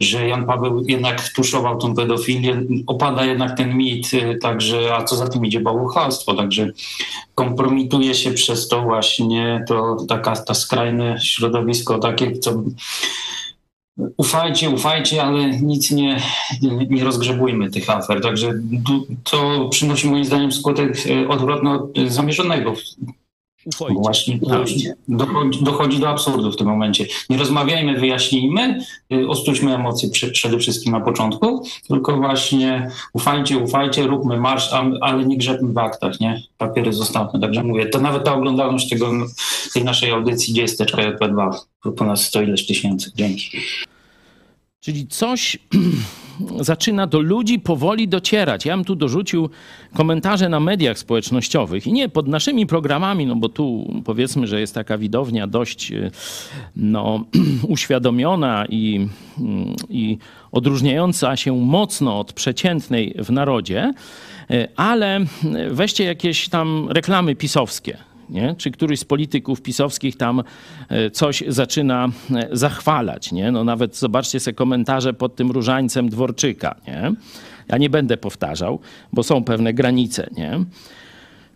[0.00, 5.16] że Jan Paweł jednak tuszował tą pedofilię, opada jednak ten mit, y, także, a co
[5.16, 6.70] za tym idzie bałwochwalstwo, także
[7.34, 12.62] kompromituje się przez to właśnie to taka ta skrajne środowisko takie, co
[14.16, 16.22] ufajcie, ufajcie, ale nic nie,
[16.90, 18.20] nie rozgrzebujmy tych afer.
[18.20, 18.52] Także
[19.24, 22.74] to przynosi moim zdaniem skutek y, odwrotny od zamierzonego
[23.68, 24.00] Ufojcie.
[24.00, 24.38] Właśnie
[25.08, 27.06] dochodzi, dochodzi, do absurdu w tym momencie.
[27.30, 28.80] Nie rozmawiajmy, wyjaśnijmy,
[29.12, 35.36] y, ostudźmy emocje przede wszystkim na początku, tylko właśnie ufajcie, ufajcie, róbmy marsz, ale nie
[35.36, 36.42] grzebmy w aktach, nie?
[36.58, 37.40] Papiery zostawmy.
[37.40, 39.12] Także mówię, to nawet ta oglądalność tego,
[39.74, 41.52] tej naszej audycji, gdzie jest teczka JP2,
[41.96, 43.10] ponad 100 ileś tysięcy.
[43.14, 43.58] Dzięki.
[44.80, 45.58] Czyli coś
[46.60, 48.66] zaczyna do ludzi powoli docierać.
[48.66, 49.50] Ja bym tu dorzucił
[49.94, 54.74] komentarze na mediach społecznościowych i nie pod naszymi programami, no bo tu powiedzmy, że jest
[54.74, 56.10] taka widownia dość e,
[56.76, 57.24] no,
[57.68, 59.08] uświadomiona i,
[59.38, 60.18] mm, i
[60.52, 63.92] odróżniająca się mocno od przeciętnej w narodzie,
[64.50, 65.20] e, ale
[65.70, 68.54] weźcie jakieś tam reklamy pisowskie nie?
[68.58, 70.42] czy któryś z polityków pisowskich tam
[70.88, 73.32] e, coś zaczyna e, zachwalać.
[73.32, 73.52] Nie?
[73.52, 76.74] No nawet zobaczcie sobie komentarze pod tym różańcem Dworczyka.
[76.86, 77.12] Nie?
[77.68, 78.80] Ja nie będę powtarzał,
[79.12, 80.30] bo są pewne granice.
[80.36, 80.64] Nie?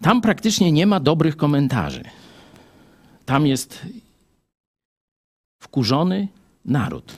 [0.00, 2.02] Tam praktycznie nie ma dobrych komentarzy.
[3.26, 3.86] Tam jest
[5.62, 6.28] wkurzony
[6.64, 7.16] naród.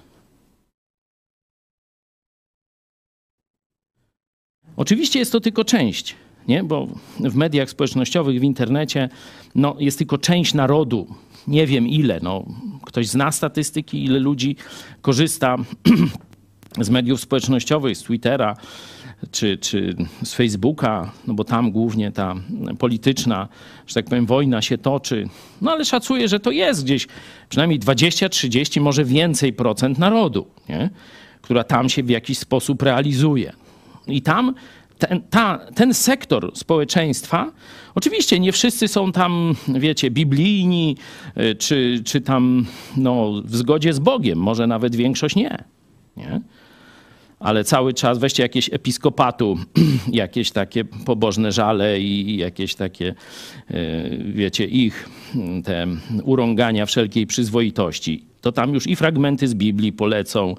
[4.77, 6.17] Oczywiście jest to tylko część
[6.49, 6.65] nie?
[6.65, 6.89] bo
[7.21, 9.09] w mediach społecznościowych, w internecie
[9.55, 11.07] no, jest tylko część narodu,
[11.49, 12.21] nie wiem ile.
[12.23, 12.45] No,
[12.83, 14.57] ktoś zna statystyki, ile ludzi
[15.03, 15.57] korzysta
[16.81, 18.57] z mediów społecznościowych, z Twittera
[19.31, 22.35] czy, czy z Facebooka, no bo tam głównie ta
[22.79, 23.49] polityczna,
[23.87, 25.29] że tak powiem, wojna się toczy.
[25.63, 27.07] No ale szacuję, że to jest gdzieś
[27.49, 30.91] przynajmniej 20, 30, może więcej procent narodu, nie?
[31.43, 33.53] która tam się w jakiś sposób realizuje.
[34.07, 34.55] I tam
[34.99, 37.53] ten, ta, ten sektor społeczeństwa,
[37.95, 40.97] oczywiście nie wszyscy są tam, wiecie, biblijni,
[41.37, 42.67] y, czy, czy tam
[42.97, 45.65] no, w zgodzie z Bogiem, może nawet większość nie.
[46.17, 46.41] nie?
[47.41, 49.59] ale cały czas weźcie jakieś episkopatu,
[50.13, 53.15] jakieś takie pobożne żale i jakieś takie,
[53.71, 55.09] y, wiecie, ich
[55.65, 55.87] te
[56.23, 60.55] urągania wszelkiej przyzwoitości to tam już i fragmenty z Biblii polecą.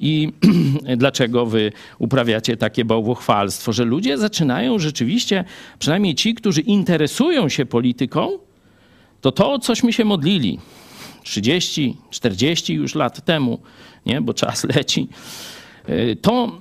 [0.00, 0.32] I
[0.96, 5.44] dlaczego wy uprawiacie takie bałwochwalstwo, że ludzie zaczynają rzeczywiście,
[5.78, 8.30] przynajmniej ci, którzy interesują się polityką,
[9.20, 10.58] to to, cośmy się modlili
[11.22, 13.58] 30, 40 już lat temu,
[14.06, 14.20] nie?
[14.20, 15.08] bo czas leci,
[15.88, 16.58] y, to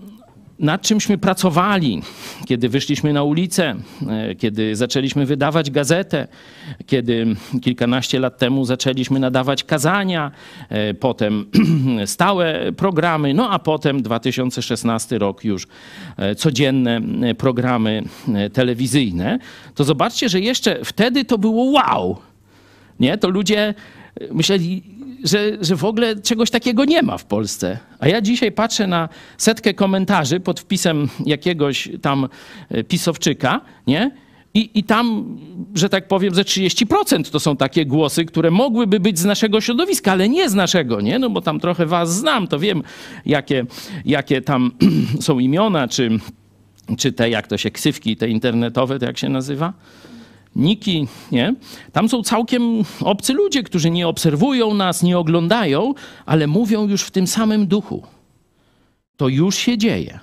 [0.60, 2.01] nad czymśmy pracowali,
[2.45, 3.76] kiedy wyszliśmy na ulicę,
[4.10, 6.28] e, kiedy zaczęliśmy wydawać gazetę,
[6.86, 10.32] kiedy kilkanaście lat temu zaczęliśmy nadawać kazania,
[10.70, 11.45] e, potem
[12.06, 15.68] stałe programy, no a potem 2016 rok już
[16.18, 17.01] e, codzienne
[17.38, 18.03] programy
[18.53, 19.39] telewizyjne,
[19.76, 22.18] to zobaczcie, że jeszcze wtedy to było wow.
[22.99, 23.18] Nie?
[23.18, 23.74] To ludzie
[24.32, 24.84] myśleli,
[25.26, 27.78] że, że w ogóle czegoś takiego nie ma w Polsce.
[28.00, 32.28] A ja dzisiaj patrzę na setkę komentarzy pod wpisem jakiegoś tam
[32.70, 34.12] e, pisowczyka, nie?
[34.54, 35.38] I, I tam,
[35.76, 40.12] że tak powiem, ze 30% to są takie głosy, które mogłyby być z naszego środowiska,
[40.12, 41.20] ale nie z naszego, nie?
[41.20, 42.84] No bo tam trochę was znam, to wiem,
[43.26, 43.66] jakie,
[44.06, 44.72] jakie tam
[45.22, 46.10] są imiona, czy,
[46.98, 49.74] czy te, jak to się, ksywki, te internetowe, to jak się nazywa?
[50.56, 51.56] Niki, nie?
[51.91, 55.93] Tam są całkiem obcy ludzie, którzy nie obserwują nas, nie oglądają,
[56.26, 58.03] ale mówią już w tym samym duchu.
[59.18, 60.20] To już się dzieje.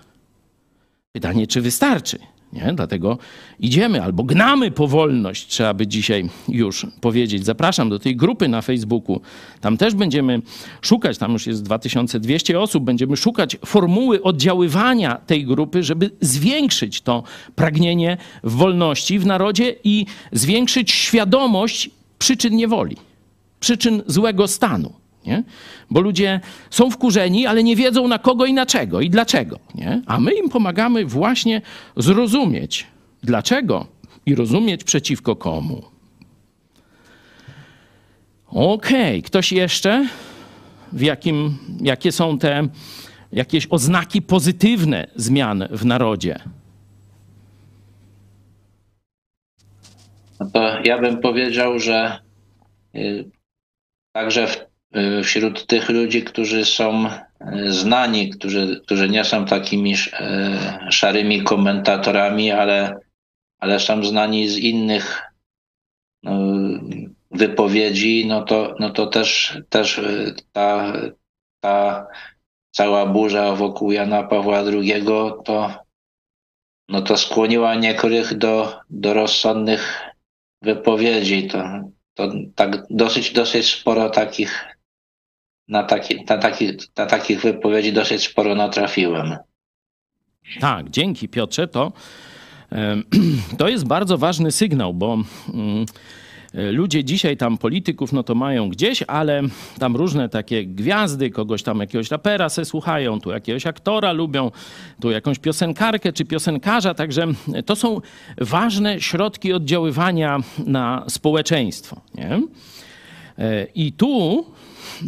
[1.12, 2.18] Pytanie, czy wystarczy?
[2.52, 2.72] Nie?
[2.74, 3.18] Dlatego
[3.60, 7.44] idziemy albo gnamy powolność, trzeba by dzisiaj już powiedzieć.
[7.44, 9.20] Zapraszam do tej grupy na Facebooku.
[9.60, 10.42] Tam też będziemy
[10.80, 17.22] szukać, tam już jest 2200 osób, będziemy szukać formuły oddziaływania tej grupy, żeby zwiększyć to
[17.54, 22.96] pragnienie wolności w narodzie i zwiększyć świadomość przyczyn niewoli,
[23.60, 25.01] przyczyn złego stanu.
[25.26, 25.42] Nie?
[25.90, 29.58] Bo ludzie są wkurzeni, ale nie wiedzą na kogo i na czego i dlaczego.
[29.74, 30.02] Nie?
[30.06, 31.62] A my im pomagamy właśnie
[31.96, 32.86] zrozumieć
[33.22, 33.86] dlaczego
[34.26, 35.82] i rozumieć przeciwko komu.
[38.46, 39.22] Okej, okay.
[39.22, 40.06] ktoś jeszcze?
[40.92, 42.68] W jakim, jakie są te
[43.32, 46.38] jakieś oznaki pozytywne zmian w narodzie?
[50.40, 52.18] No to ja bym powiedział, że
[52.94, 53.30] y,
[54.12, 54.71] także w
[55.24, 59.96] wśród tych ludzi, którzy są y, znani, którzy, którzy nie są takimi y,
[60.90, 63.00] szarymi komentatorami, ale,
[63.58, 65.22] ale są znani z innych
[66.22, 66.32] no,
[67.30, 70.00] wypowiedzi, no to, no to też, też
[70.52, 70.92] ta,
[71.60, 72.06] ta
[72.70, 75.04] cała burza wokół Jana Pawła II
[75.44, 75.84] to,
[76.88, 80.00] no to skłoniła niektórych do, do rozsądnych
[80.62, 81.48] wypowiedzi.
[81.48, 81.64] To,
[82.14, 84.71] to tak dosyć, dosyć sporo takich
[85.72, 89.36] na, taki, na, taki, na takich wypowiedzi dosyć sporo natrafiłem.
[90.60, 91.68] Tak, dzięki Piotrze.
[91.68, 91.92] To,
[93.58, 95.18] to jest bardzo ważny sygnał, bo
[95.54, 95.86] mm,
[96.54, 99.42] ludzie dzisiaj tam polityków no to mają gdzieś, ale
[99.78, 104.50] tam różne takie gwiazdy, kogoś tam jakiegoś rapera se słuchają, tu jakiegoś aktora lubią,
[105.00, 107.26] tu jakąś piosenkarkę czy piosenkarza, także
[107.66, 108.00] to są
[108.38, 112.00] ważne środki oddziaływania na społeczeństwo.
[112.14, 112.40] Nie?
[113.38, 114.44] E, I tu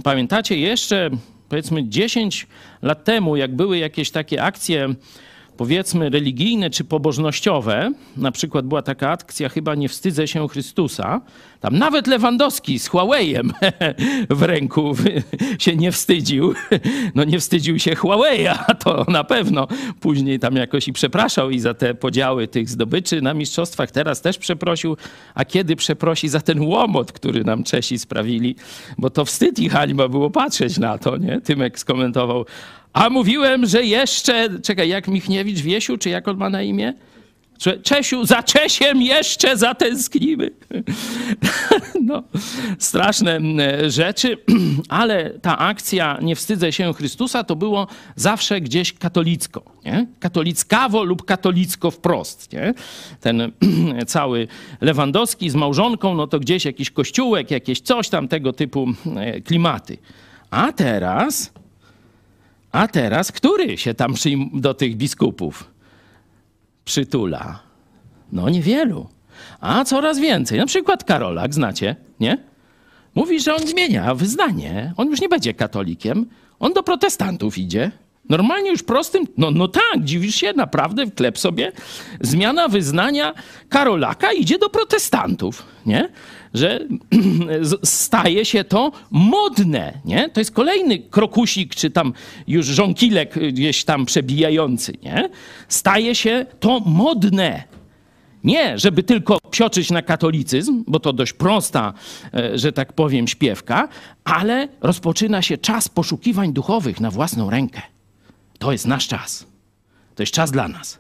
[0.05, 1.11] pamiętacie jeszcze
[1.49, 2.47] powiedzmy 10
[2.83, 4.95] lat temu, jak były jakieś takie akcje
[5.57, 11.21] powiedzmy religijne czy pobożnościowe, na przykład była taka akcja chyba Nie wstydzę się Chrystusa,
[11.61, 13.51] tam nawet Lewandowski z Huawei'em
[14.31, 14.95] w ręku
[15.59, 16.55] się nie wstydził.
[17.15, 19.69] No nie wstydził się Huawei'a, to na pewno.
[20.01, 23.91] Później tam jakoś i przepraszał i za te podziały tych zdobyczy na mistrzostwach.
[23.91, 24.97] Teraz też przeprosił.
[25.35, 28.57] A kiedy przeprosi za ten łomot, który nam Czesi sprawili?
[28.99, 31.41] Bo to wstyd i hańba było patrzeć na to, nie?
[31.41, 32.45] Tymek skomentował.
[32.95, 34.61] A mówiłem, że jeszcze...
[34.61, 36.95] Czekaj, jak Michniewicz Wiesiu, czy jak on ma na imię?
[37.83, 40.51] Czesiu, za Czesiem jeszcze zatęsknimy.
[42.05, 42.23] No,
[42.79, 43.41] straszne
[43.91, 44.37] rzeczy,
[44.89, 49.63] ale ta akcja Nie wstydzę się Chrystusa to było zawsze gdzieś katolicko.
[49.85, 50.07] Nie?
[50.21, 52.53] Katolickawo lub katolicko wprost.
[52.53, 52.75] Nie?
[53.21, 53.53] Ten
[54.07, 54.49] cały
[54.81, 58.87] Lewandowski z małżonką, no to gdzieś jakiś kościółek, jakieś coś tam tego typu
[59.45, 59.99] klimaty.
[60.51, 61.53] A teraz,
[62.75, 64.15] a teraz, który się tam
[64.53, 65.75] do tych biskupów?
[66.85, 67.61] przytula?
[68.33, 69.09] No niewielu.
[69.61, 70.59] A coraz więcej.
[70.59, 72.39] Na przykład Karolak, znacie, nie?
[73.15, 74.93] Mówi, że on zmienia wyznanie.
[74.97, 76.27] On już nie będzie katolikiem.
[76.61, 77.91] On do protestantów idzie.
[78.29, 81.73] Normalnie już prostym, no, no tak, dziwisz się, naprawdę, wklep sobie.
[82.21, 83.35] Zmiana wyznania
[83.69, 86.09] Karolaka idzie do protestantów, nie?
[86.55, 86.81] Że
[87.83, 90.29] staje się to modne, nie?
[90.29, 92.13] To jest kolejny krokusik, czy tam
[92.47, 95.29] już żonkilek gdzieś tam przebijający, nie?
[95.69, 97.65] Staje się to modne.
[98.45, 101.95] Nie, żeby tylko psioczyć na katolicyzm, bo to dość prosta,
[102.35, 103.89] e, że tak powiem, śpiewka,
[104.25, 107.83] ale rozpoczyna się czas poszukiwań duchowych na własną rękę.
[108.59, 109.47] To jest nasz czas.
[110.15, 110.99] To jest czas dla nas.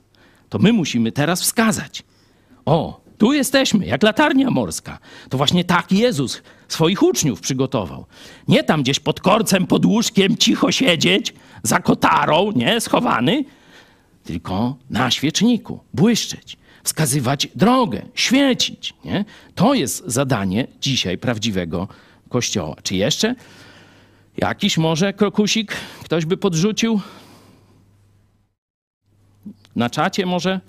[0.48, 2.02] To my musimy teraz wskazać.
[2.66, 4.99] O, tu jesteśmy, jak latarnia morska.
[5.28, 8.07] To właśnie tak Jezus swoich uczniów przygotował.
[8.49, 13.45] Nie tam gdzieś pod korcem, pod łóżkiem cicho siedzieć, za kotarą, nie, schowany,
[14.24, 18.95] tylko na świeczniku, błyszczeć, wskazywać drogę, świecić.
[19.05, 19.24] Nie?
[19.55, 21.89] To jest zadanie dzisiaj prawdziwego
[22.28, 22.77] Kościoła.
[22.82, 23.35] Czy jeszcze
[24.36, 27.01] jakiś może krokusik ktoś by podrzucił?
[29.77, 30.61] Na czacie może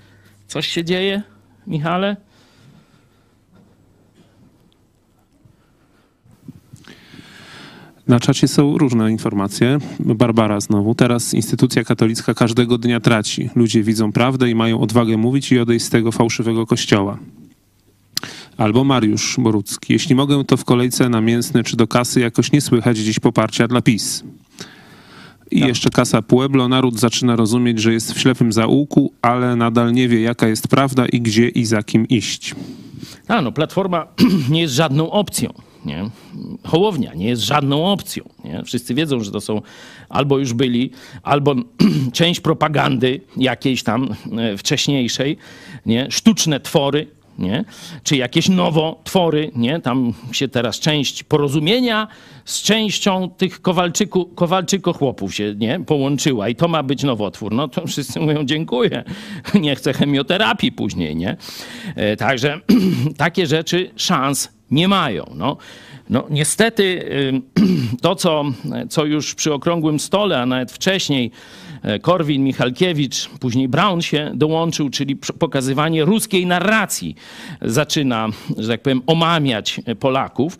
[0.47, 1.21] coś się dzieje,
[1.67, 2.15] Michale?
[8.07, 9.77] Na czacie są różne informacje.
[9.99, 10.95] Barbara znowu.
[10.95, 13.49] Teraz instytucja katolicka każdego dnia traci.
[13.55, 17.17] Ludzie widzą prawdę i mają odwagę mówić i odejść z tego fałszywego kościoła.
[18.57, 19.93] Albo Mariusz Borucki.
[19.93, 23.67] Jeśli mogę, to w kolejce na mięsne czy do kasy jakoś nie słychać dziś poparcia
[23.67, 24.23] dla PiS.
[25.51, 25.69] I tak.
[25.69, 26.67] jeszcze Kasa Pueblo.
[26.67, 31.05] Naród zaczyna rozumieć, że jest w ślepym zaułku, ale nadal nie wie, jaka jest prawda
[31.05, 32.55] i gdzie i za kim iść.
[33.27, 34.07] A no, Platforma
[34.49, 35.53] nie jest żadną opcją.
[35.85, 36.09] Nie?
[36.63, 38.23] Hołownia nie jest żadną opcją.
[38.43, 38.63] Nie?
[38.63, 39.61] Wszyscy wiedzą, że to są
[40.09, 40.91] albo już byli,
[41.23, 41.55] albo
[42.13, 45.37] część propagandy jakiejś tam e, wcześniejszej,
[45.85, 46.07] nie?
[46.11, 47.07] sztuczne twory,
[47.39, 47.65] nie?
[48.03, 49.51] czy jakieś nowotwory.
[49.55, 49.79] Nie?
[49.79, 52.07] Tam się teraz część porozumienia
[52.45, 55.79] z częścią tych Kowalczyku, Kowalczyko-chłopów się nie?
[55.79, 57.51] połączyła i to ma być nowotwór.
[57.53, 59.03] No to wszyscy mówią dziękuję,
[59.61, 61.15] nie chcę chemioterapii później.
[61.15, 61.37] Nie?
[61.95, 62.59] E, Także
[63.17, 65.25] takie rzeczy szans nie mają.
[65.35, 65.57] No,
[66.09, 67.41] no niestety y,
[68.01, 68.43] to, co,
[68.89, 71.31] co już przy okrągłym stole, a nawet wcześniej
[71.83, 77.15] e, Korwin, Michalkiewicz, później Brown się dołączył, czyli pokazywanie ruskiej narracji
[77.61, 78.27] zaczyna,
[78.57, 80.59] że tak powiem, omamiać Polaków.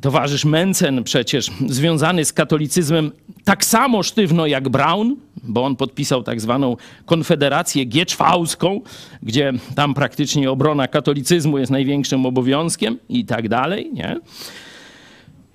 [0.00, 3.10] Towarzysz Mencen przecież związany z katolicyzmem
[3.44, 8.80] tak samo sztywno jak Brown, bo on podpisał tak zwaną konfederację gieczwałską,
[9.22, 14.20] gdzie tam praktycznie obrona katolicyzmu jest największym obowiązkiem i tak dalej, nie?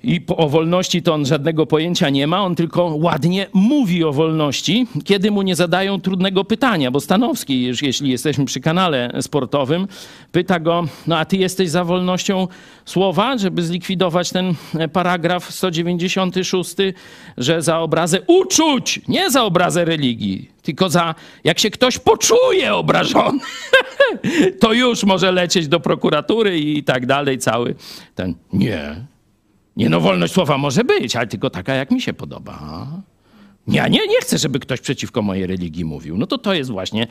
[0.07, 4.88] I o wolności to on żadnego pojęcia nie ma, on tylko ładnie mówi o wolności,
[5.05, 9.88] kiedy mu nie zadają trudnego pytania, bo Stanowski, jeśli jesteśmy przy kanale sportowym,
[10.31, 12.47] pyta go, no a ty jesteś za wolnością
[12.85, 16.75] słowa, żeby zlikwidować ten e, paragraf 196,
[17.38, 23.39] że za obrazę uczuć, nie za obrazę religii, tylko za, jak się ktoś poczuje obrażony,
[24.61, 27.75] to już może lecieć do prokuratury i tak dalej, cały
[28.15, 28.95] ten, nie,
[29.77, 32.87] nie no, wolność słowa może być, ale tylko taka, jak mi się podoba.
[33.68, 36.18] Ja nie, nie chcę, żeby ktoś przeciwko mojej religii mówił.
[36.18, 37.07] No to to jest właśnie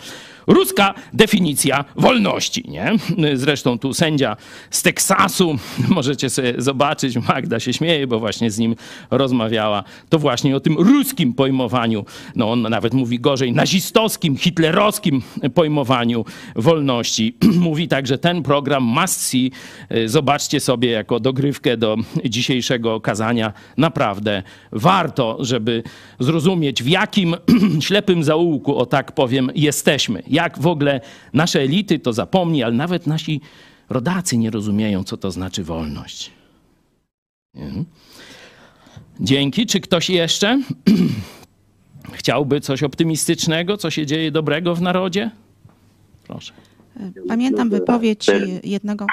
[0.46, 2.92] ruska definicja wolności, nie?
[3.34, 4.36] Zresztą tu sędzia
[4.70, 5.58] z Teksasu,
[5.88, 8.76] możecie sobie zobaczyć, Magda się śmieje, bo właśnie z nim
[9.10, 12.04] rozmawiała, to właśnie o tym ruskim pojmowaniu,
[12.36, 15.22] no on nawet mówi gorzej, nazistowskim, hitlerowskim
[15.54, 16.24] pojmowaniu
[16.54, 17.36] wolności.
[17.68, 19.50] mówi tak, że ten program must see,
[19.92, 24.42] y, zobaczcie sobie jako dogrywkę do dzisiejszego kazania, naprawdę
[24.72, 25.82] warto, żeby
[26.20, 26.45] zrozumieć,
[26.82, 27.36] w jakim
[27.86, 30.22] ślepym zaułku, o tak powiem, jesteśmy.
[30.26, 31.00] Jak w ogóle
[31.32, 33.40] nasze elity to zapomni, ale nawet nasi
[33.90, 36.30] rodacy nie rozumieją, co to znaczy wolność.
[37.54, 37.70] Nie?
[39.20, 39.66] Dzięki.
[39.66, 40.60] Czy ktoś jeszcze
[42.18, 45.30] chciałby coś optymistycznego, co się dzieje dobrego w narodzie?
[46.26, 46.52] Proszę.
[47.28, 48.26] Pamiętam wypowiedź
[48.64, 49.06] jednego,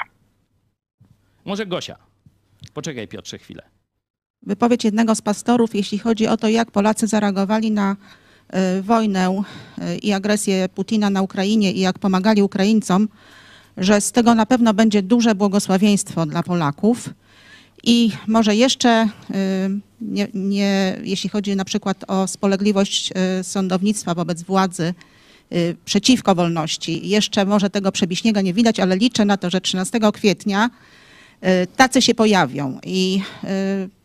[1.44, 1.96] Może Gosia.
[2.74, 3.73] Poczekaj Piotrze chwilę.
[4.46, 7.96] Wypowiedź jednego z pastorów, jeśli chodzi o to, jak Polacy zareagowali na
[8.48, 9.42] e, wojnę
[9.78, 13.08] e, i agresję Putina na Ukrainie i jak pomagali Ukraińcom,
[13.76, 17.10] że z tego na pewno będzie duże błogosławieństwo dla Polaków.
[17.84, 19.08] I może jeszcze, e,
[20.00, 23.12] nie, nie, jeśli chodzi na przykład o spolegliwość
[23.42, 24.94] sądownictwa wobec władzy
[25.84, 30.70] przeciwko wolności, jeszcze może tego przebiśniega nie widać, ale liczę na to, że 13 kwietnia
[31.76, 33.48] tacy się pojawią i e,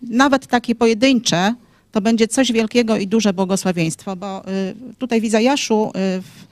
[0.01, 1.55] nawet takie pojedyncze
[1.91, 6.49] to będzie coś wielkiego i duże błogosławieństwo, bo e, tutaj w Izajaszu e, w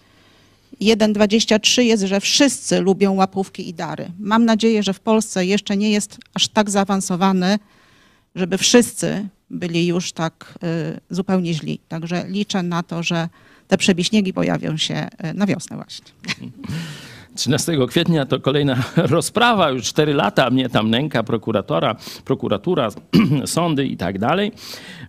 [0.81, 4.11] 1.23 jest, że wszyscy lubią łapówki i dary.
[4.19, 7.59] Mam nadzieję, że w Polsce jeszcze nie jest aż tak zaawansowany,
[8.35, 10.59] żeby wszyscy byli już tak
[11.09, 11.79] zupełnie źli.
[11.87, 13.29] Także liczę na to, że
[13.67, 16.05] te przebiśniegi pojawią się na wiosnę właśnie.
[17.37, 21.95] 13 kwietnia to kolejna rozprawa, już 4 lata mnie tam nęka prokuratora,
[22.25, 22.89] prokuratura,
[23.45, 24.51] sądy i tak dalej,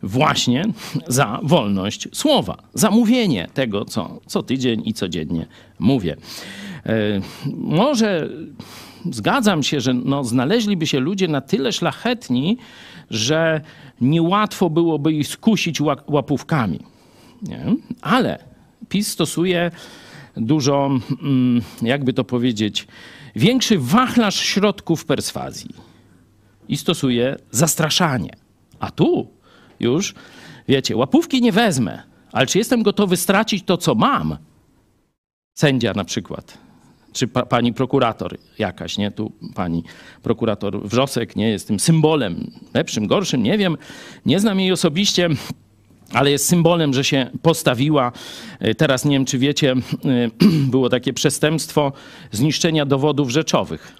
[0.02, 0.64] właśnie
[1.06, 5.46] za wolność słowa, za mówienie tego, co, co tydzień i codziennie
[5.78, 6.16] mówię.
[6.86, 6.92] E,
[7.54, 8.28] Może
[9.10, 12.58] zgadzam się, że no, znaleźliby się ludzie na tyle szlachetni,
[13.10, 13.60] że
[14.00, 16.80] niełatwo byłoby ich skusić ła- łapówkami.
[17.42, 17.64] Nie?
[18.02, 18.38] Ale
[18.88, 19.70] PiS stosuje
[20.36, 20.90] dużo,
[21.22, 22.86] mm, jakby to powiedzieć,
[23.36, 25.70] większy wachlarz środków perswazji
[26.68, 28.32] i stosuje zastraszanie.
[28.80, 29.28] A tu
[29.80, 30.14] już,
[30.68, 32.02] wiecie, łapówki nie wezmę,
[32.32, 34.36] ale czy jestem gotowy stracić to, co mam?
[35.54, 36.58] Sędzia na przykład,
[37.12, 39.10] czy pa, pani prokurator jakaś, nie?
[39.10, 39.84] Tu pani
[40.22, 41.50] prokurator Wrzosek, nie?
[41.50, 43.76] Jest tym symbolem, lepszym, gorszym, nie wiem.
[44.26, 45.28] Nie znam jej osobiście,
[46.12, 48.12] ale jest symbolem, że się postawiła.
[48.60, 49.76] E, Teraz nie wiem, czy wiecie, e,
[50.70, 51.92] było takie przestępstwo
[52.32, 53.92] zniszczenia dowodów rzeczowych.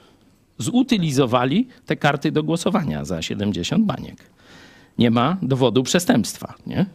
[0.59, 4.17] Zutylizowali te karty do głosowania za 70 baniek.
[4.99, 6.87] Nie ma dowodu przestępstwa, nie?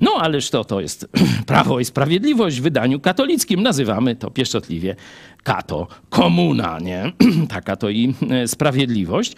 [0.00, 1.08] No, ależ to, to jest
[1.46, 3.62] Prawo i Sprawiedliwość w wydaniu katolickim.
[3.62, 4.96] Nazywamy to pieszczotliwie
[5.42, 7.12] kato komuna, nie?
[7.48, 9.36] Taka to i e, sprawiedliwość.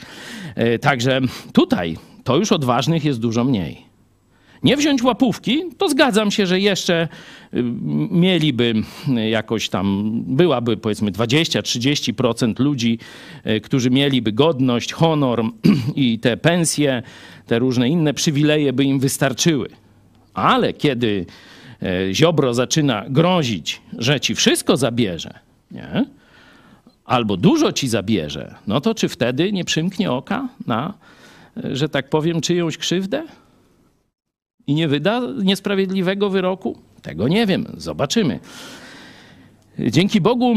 [0.80, 1.20] Także
[1.52, 3.93] tutaj to już odważnych jest dużo mniej.
[4.64, 7.08] Nie wziąć łapówki, to zgadzam się, że jeszcze
[7.54, 7.62] y,
[8.10, 8.74] mieliby
[9.30, 12.98] jakoś tam, byłaby powiedzmy 20-30% ludzi,
[13.46, 15.44] y, którzy mieliby godność, honor
[15.96, 17.02] i te pensje,
[17.46, 19.68] te różne inne przywileje by im wystarczyły.
[20.34, 21.26] Ale kiedy
[22.12, 25.38] Ziobro zaczyna grozić, że ci wszystko zabierze,
[25.70, 26.04] nie?
[27.04, 30.94] albo dużo ci zabierze, no to czy wtedy nie przymknie oka na,
[31.56, 33.24] że tak powiem, czyjąś krzywdę?
[34.66, 36.78] I nie wyda niesprawiedliwego wyroku?
[37.02, 38.40] Tego nie wiem, zobaczymy.
[39.78, 40.54] Dzięki Bogu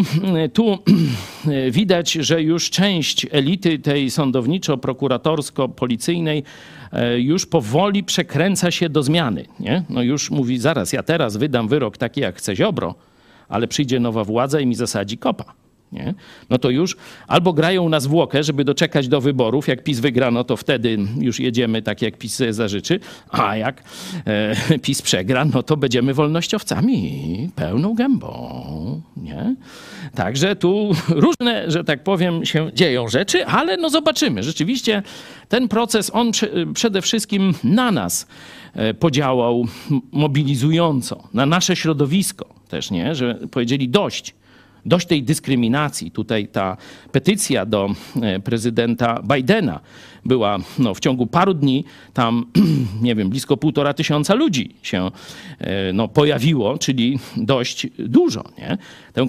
[0.53, 0.77] tu
[1.71, 6.43] widać, że już część elity tej sądowniczo-prokuratorsko-policyjnej
[6.91, 9.45] e, już powoli przekręca się do zmiany.
[9.59, 9.83] Nie?
[9.89, 12.95] No już mówi, zaraz, ja teraz wydam wyrok taki, jak chce Ziobro,
[13.49, 15.53] ale przyjdzie nowa władza i mi zasadzi kopa.
[15.91, 16.13] Nie?
[16.49, 16.97] No to już
[17.27, 19.67] albo grają na zwłokę, żeby doczekać do wyborów.
[19.67, 22.99] Jak PiS wygra, no to wtedy już jedziemy tak, jak PiS sobie zażyczy.
[23.29, 23.83] A jak
[24.25, 29.01] e, PiS przegra, no to będziemy wolnościowcami pełną gębą.
[29.17, 29.55] Nie?
[30.15, 34.43] Także tu różne, że tak powiem, się dzieją rzeczy, ale no zobaczymy.
[34.43, 35.03] Rzeczywiście
[35.49, 36.31] ten proces, on
[36.73, 38.27] przede wszystkim na nas
[38.73, 39.65] e, podziałał
[40.11, 43.15] mobilizująco, na nasze środowisko też, nie?
[43.15, 44.36] Że powiedzieli dość
[44.85, 46.11] dość tej dyskryminacji.
[46.11, 46.77] Tutaj ta
[47.11, 47.89] petycja do
[48.21, 49.79] e, prezydenta Bidena
[50.25, 51.83] była no, w ciągu paru dni,
[52.13, 52.45] tam
[53.01, 55.11] nie wiem, blisko półtora tysiąca ludzi się
[55.59, 58.43] e, no, pojawiło, czyli dość dużo.
[58.57, 58.77] Nie?
[59.13, 59.27] Tę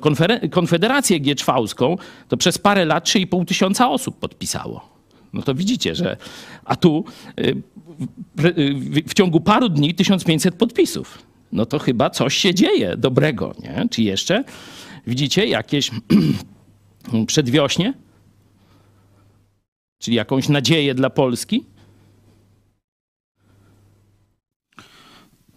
[0.50, 1.96] konfederację gieczwałską
[2.28, 4.98] to przez parę lat 3,5 tysiąca osób podpisało.
[5.32, 6.16] No to widzicie, że
[6.64, 7.04] a tu
[7.36, 7.42] e,
[9.06, 11.18] w ciągu paru dni 1500 podpisów.
[11.52, 13.88] No to chyba coś się dzieje dobrego, nie?
[13.90, 14.44] Czy jeszcze
[15.08, 15.90] Widzicie jakieś
[17.26, 17.94] przedwiośnie?
[19.98, 21.64] Czyli jakąś nadzieję dla Polski?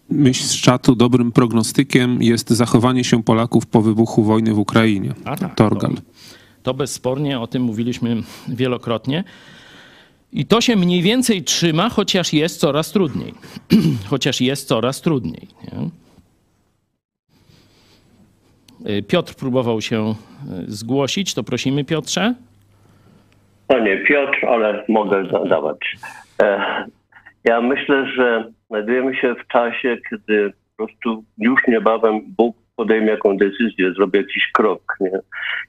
[0.10, 5.14] Myśl z czatu dobrym prognostykiem jest zachowanie się Polaków po wybuchu wojny w Ukrainie.
[5.26, 5.96] A tak, Torgal.
[5.96, 6.02] To,
[6.64, 9.24] to bezspornie, o tym mówiliśmy wielokrotnie.
[10.34, 13.34] I to się mniej więcej trzyma, chociaż jest coraz trudniej.
[14.10, 15.48] chociaż jest coraz trudniej.
[15.64, 16.01] Nie?
[18.90, 20.14] Y, Piotr próbował się y,
[20.72, 22.34] zgłosić, to prosimy Piotrze.
[23.68, 25.78] To nie Piotr, ale mogę zadawać.
[26.42, 26.62] E,
[27.44, 33.38] ja myślę, że znajdujemy się w czasie, kiedy po prostu już niebawem Bóg podejmie jakąś
[33.38, 34.98] decyzję, zrobi jakiś krok.
[35.00, 35.20] Nie?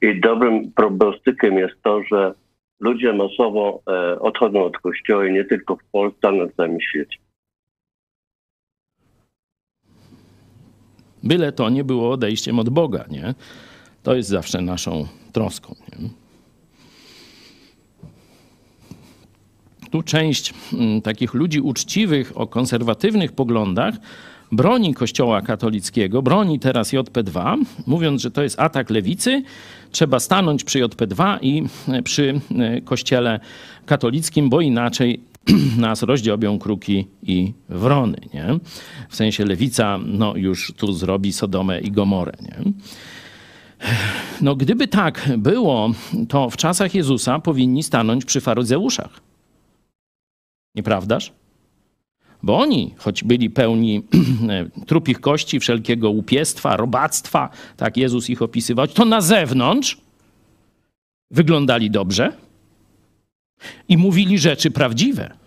[0.09, 2.33] I dobrym prognostykiem jest to, że
[2.79, 7.17] ludzie masowo e, odchodzą od kościoła i nie tylko w Polsce, ale na całym świecie.
[11.23, 13.35] Byle to nie było odejściem od Boga, nie?
[14.03, 15.75] To jest zawsze naszą troską.
[15.89, 16.09] Nie?
[19.91, 23.95] Tu część mm, takich ludzi uczciwych o konserwatywnych poglądach
[24.51, 29.43] broni Kościoła katolickiego, broni teraz JP2, mówiąc, że to jest atak lewicy,
[29.91, 33.39] trzeba stanąć przy JP2 i e, przy e, Kościele
[33.85, 35.19] katolickim, bo inaczej
[35.77, 38.17] nas rozdziobią kruki i wrony.
[38.33, 38.59] Nie?
[39.09, 42.33] W sensie lewica no, już tu zrobi Sodomę i Gomorę.
[42.41, 42.71] Nie?
[44.41, 45.91] No, gdyby tak było,
[46.29, 49.21] to w czasach Jezusa powinni stanąć przy faryzeuszach.
[50.75, 51.31] Nieprawdaż?
[52.43, 54.03] Bo oni, choć byli pełni
[54.87, 59.97] trupich kości, wszelkiego łupiestwa, robactwa, tak Jezus ich opisywał, to na zewnątrz
[61.31, 62.33] wyglądali dobrze,
[63.87, 65.37] i mówili rzeczy prawdziwe.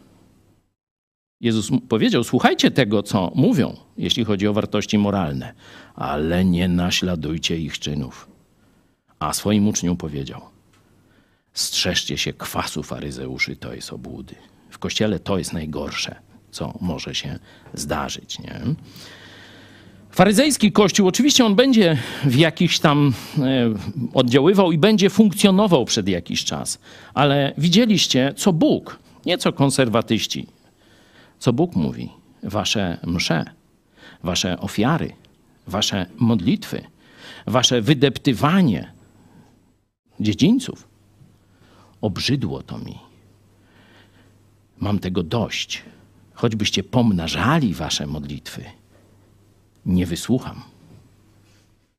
[1.40, 5.54] Jezus powiedział: Słuchajcie tego, co mówią, jeśli chodzi o wartości moralne,
[5.94, 8.28] ale nie naśladujcie ich czynów.
[9.18, 10.40] A swoim uczniom powiedział:
[11.52, 14.34] Strzeżcie się kwasu faryzeuszy, to jest obłudy.
[14.70, 16.14] W kościele to jest najgorsze,
[16.50, 17.38] co może się
[17.74, 18.38] zdarzyć.
[18.38, 18.60] Nie?
[20.16, 23.42] Faryzejski kościół, oczywiście on będzie w jakiś tam e,
[24.14, 26.78] oddziaływał i będzie funkcjonował przed jakiś czas,
[27.14, 30.46] ale widzieliście, co Bóg, nie co konserwatyści,
[31.38, 32.08] co Bóg mówi.
[32.42, 33.44] Wasze msze,
[34.22, 35.12] wasze ofiary,
[35.66, 36.84] wasze modlitwy,
[37.46, 38.92] wasze wydeptywanie
[40.20, 40.88] dziedzińców.
[42.00, 42.98] Obrzydło to mi.
[44.78, 45.82] Mam tego dość.
[46.34, 48.64] Choćbyście pomnażali wasze modlitwy
[49.86, 50.60] nie wysłucham.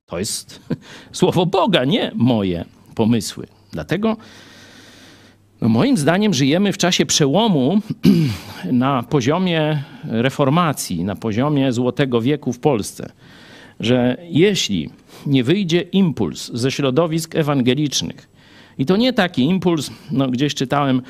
[0.06, 0.62] To jest
[1.12, 2.66] słowo Boga, nie moje
[2.96, 3.48] pomysły.
[3.72, 4.18] Dlatego
[5.62, 7.82] no moim zdaniem żyjemy w czasie przełomu
[8.72, 13.12] na poziomie reformacji, na poziomie Złotego Wieku w Polsce,
[13.80, 14.90] że jeśli
[15.26, 18.30] nie wyjdzie impuls ze środowisk ewangelicznych,
[18.78, 21.02] i to nie taki impuls, no gdzieś czytałem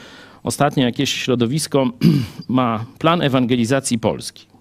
[0.44, 1.92] ostatnio jakieś środowisko
[2.48, 4.57] ma plan ewangelizacji Polski.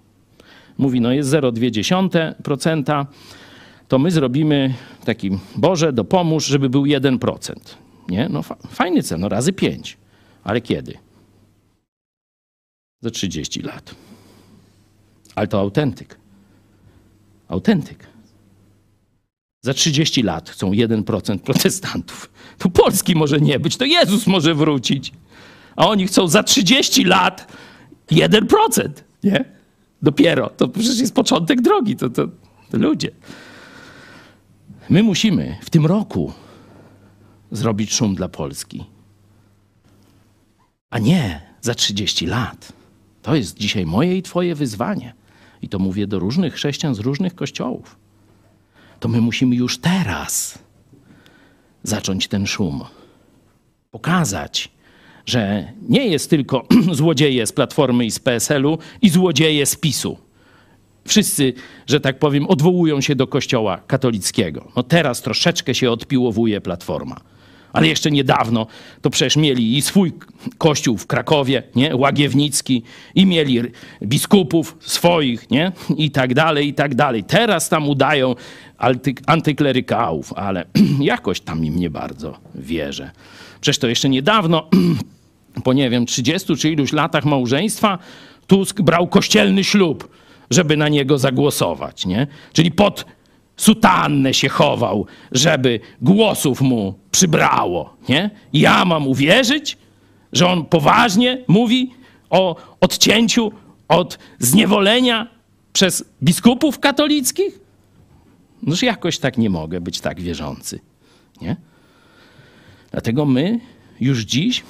[0.79, 3.07] Mówi, no jest 0,2%,
[3.89, 4.75] to my zrobimy
[5.05, 7.55] taki, Boże, dopomóż, żeby był 1%.
[8.09, 8.29] Nie?
[8.29, 9.97] No fajny cel, no razy 5.
[10.45, 10.99] Ale kiedy?
[13.01, 13.95] Za 30 lat.
[15.35, 16.19] Ale to autentyk.
[17.49, 18.07] Autentyk.
[19.63, 22.31] Za 30 lat chcą 1% protestantów.
[22.59, 25.13] To Polski może nie być, to Jezus może wrócić.
[25.77, 27.53] A oni chcą za 30 lat
[28.11, 28.89] 1%,
[29.25, 29.56] nie?
[30.03, 30.51] Dopiero.
[30.57, 32.29] To przecież jest początek drogi, to, to,
[32.71, 33.11] to ludzie.
[34.91, 36.33] My musimy w tym roku
[37.51, 38.85] zrobić szum dla Polski.
[40.91, 42.73] A nie za 30 lat.
[43.23, 45.15] To jest dzisiaj moje i Twoje wyzwanie.
[45.63, 47.97] I to mówię do różnych chrześcijan z różnych kościołów.
[49.01, 50.59] To my musimy już teraz
[51.83, 52.85] zacząć ten szum.
[53.91, 54.73] Pokazać,
[55.27, 60.19] że nie jest tylko złodzieje z Platformy i z PSL-u i złodzieje z PiSu.
[61.05, 61.53] Wszyscy,
[61.87, 64.69] że tak powiem, odwołują się do kościoła katolickiego.
[64.77, 67.21] No teraz troszeczkę się odpiłowuje Platforma
[67.77, 68.67] ale jeszcze niedawno
[69.03, 70.13] to przecież mieli i swój
[70.59, 71.97] kościół w Krakowie, nie?
[71.97, 72.83] Łagiewnicki,
[73.15, 73.63] i mieli
[74.03, 75.73] biskupów swoich, nie?
[75.97, 77.25] I tak dalej, i tak dalej.
[77.25, 78.35] Teraz tam udają
[79.27, 80.65] antyklerykałów, ale
[81.01, 83.11] jakoś tam im nie bardzo wierzę.
[83.61, 84.69] Przecież to jeszcze niedawno,
[85.65, 87.99] po nie wiem, 30 czy iluś latach małżeństwa,
[88.47, 90.09] Tusk brał kościelny ślub,
[90.51, 92.27] żeby na niego zagłosować, nie?
[92.53, 93.05] Czyli pod
[93.57, 97.97] sutannę się chował, żeby głosów mu przybrało.
[98.09, 98.31] Nie?
[98.53, 99.79] Ja mam uwierzyć,
[100.33, 101.91] że on poważnie mówi
[102.31, 103.53] o odcięciu
[103.89, 105.29] od zniewolenia
[105.73, 107.61] przez biskupów katolickich?
[108.63, 110.81] Noż jakoś tak nie mogę być tak wierzący.
[111.43, 111.57] Nie?
[112.91, 113.61] Dlatego my
[114.01, 114.65] już dziś,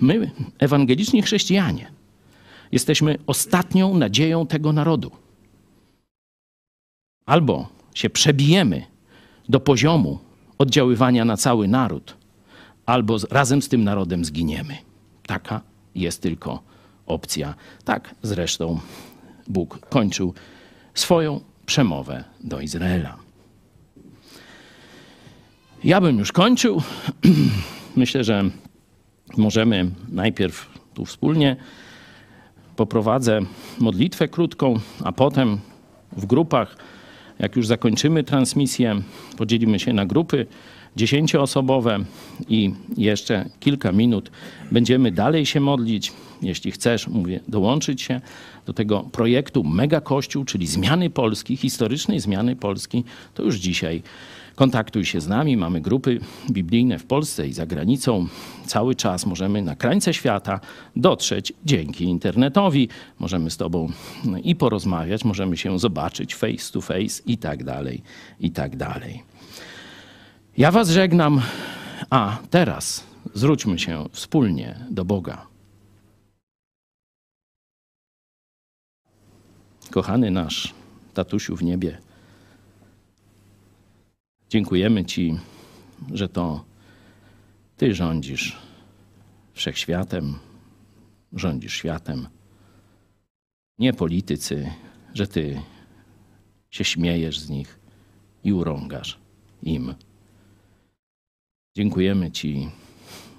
[0.00, 1.90] my, ewangeliczni chrześcijanie,
[2.72, 5.10] jesteśmy ostatnią nadzieją tego narodu.
[7.26, 8.82] Albo się przebijemy
[9.48, 10.18] do poziomu
[10.58, 12.16] oddziaływania na cały naród,
[12.86, 14.76] albo razem z tym narodem zginiemy.
[15.26, 15.60] Taka
[15.94, 16.62] jest tylko
[17.06, 17.54] opcja.
[17.84, 18.80] Tak zresztą
[19.48, 20.34] Bóg kończył
[20.94, 23.16] swoją przemowę do Izraela.
[25.84, 26.82] Ja bym już kończył.
[27.96, 28.44] Myślę, że
[29.36, 31.56] możemy najpierw tu wspólnie
[32.76, 33.40] poprowadzę
[33.78, 35.58] modlitwę krótką, a potem
[36.16, 36.76] w grupach
[37.40, 39.02] jak już zakończymy transmisję,
[39.36, 40.46] podzielimy się na grupy
[40.96, 41.98] dziesięcioosobowe
[42.48, 44.30] i jeszcze kilka minut
[44.72, 46.12] będziemy dalej się modlić.
[46.42, 48.20] Jeśli chcesz, mówię, dołączyć się
[48.66, 53.04] do tego projektu Mega Kościół, czyli zmiany Polski, historycznej zmiany Polski,
[53.34, 54.02] to już dzisiaj
[54.60, 56.20] Kontaktuj się z nami, mamy grupy
[56.50, 58.28] biblijne w Polsce i za granicą.
[58.66, 60.60] Cały czas możemy na krańce świata
[60.96, 62.88] dotrzeć dzięki internetowi.
[63.18, 63.92] Możemy z Tobą
[64.44, 68.02] i porozmawiać, możemy się zobaczyć face to face i tak dalej,
[68.40, 69.22] i tak dalej.
[70.58, 71.40] Ja Was żegnam,
[72.10, 73.04] a teraz
[73.34, 75.46] zwróćmy się wspólnie do Boga.
[79.90, 80.74] Kochany nasz
[81.14, 81.98] tatusiu w niebie,
[84.50, 85.38] Dziękujemy Ci,
[86.12, 86.64] że to
[87.76, 88.58] Ty rządzisz
[89.52, 90.34] wszechświatem,
[91.32, 92.28] rządzisz światem.
[93.78, 94.70] Nie politycy,
[95.14, 95.60] że Ty
[96.70, 97.78] się śmiejesz z nich
[98.44, 99.18] i urągasz
[99.62, 99.94] im.
[101.76, 102.68] Dziękujemy Ci,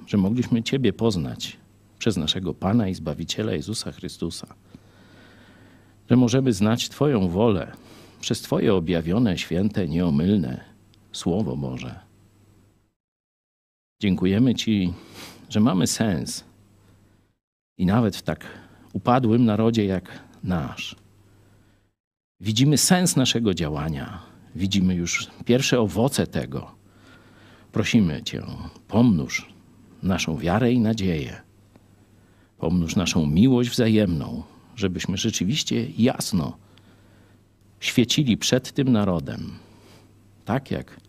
[0.07, 1.57] że mogliśmy Ciebie poznać
[1.99, 4.47] przez naszego Pana i Zbawiciela Jezusa Chrystusa.
[6.09, 7.71] Że możemy znać Twoją wolę
[8.21, 10.70] przez Twoje objawione, święte, nieomylne
[11.11, 11.99] Słowo Boże.
[14.01, 14.93] Dziękujemy Ci,
[15.49, 16.43] że mamy sens
[17.77, 18.45] i nawet w tak
[18.93, 20.95] upadłym narodzie jak nasz.
[22.39, 24.21] Widzimy sens naszego działania,
[24.55, 26.71] widzimy już pierwsze owoce tego.
[27.71, 28.43] Prosimy Cię,
[28.87, 29.53] pomnóż
[30.03, 31.41] naszą wiarę i nadzieję,
[32.57, 34.43] pomnóż naszą miłość wzajemną,
[34.75, 36.57] żebyśmy rzeczywiście jasno
[37.79, 39.51] świecili przed tym narodem
[40.45, 41.00] tak jak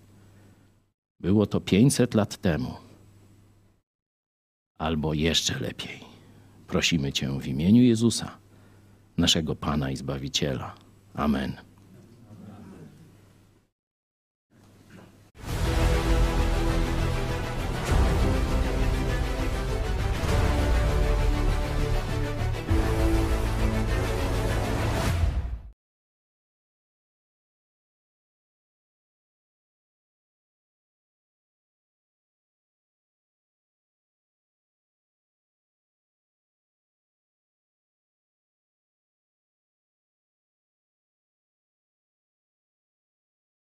[1.22, 2.74] było to 500 lat temu,
[4.78, 6.00] albo jeszcze lepiej.
[6.66, 8.38] Prosimy Cię w imieniu Jezusa,
[9.16, 10.74] naszego Pana i Zbawiciela.
[11.14, 11.71] Amen.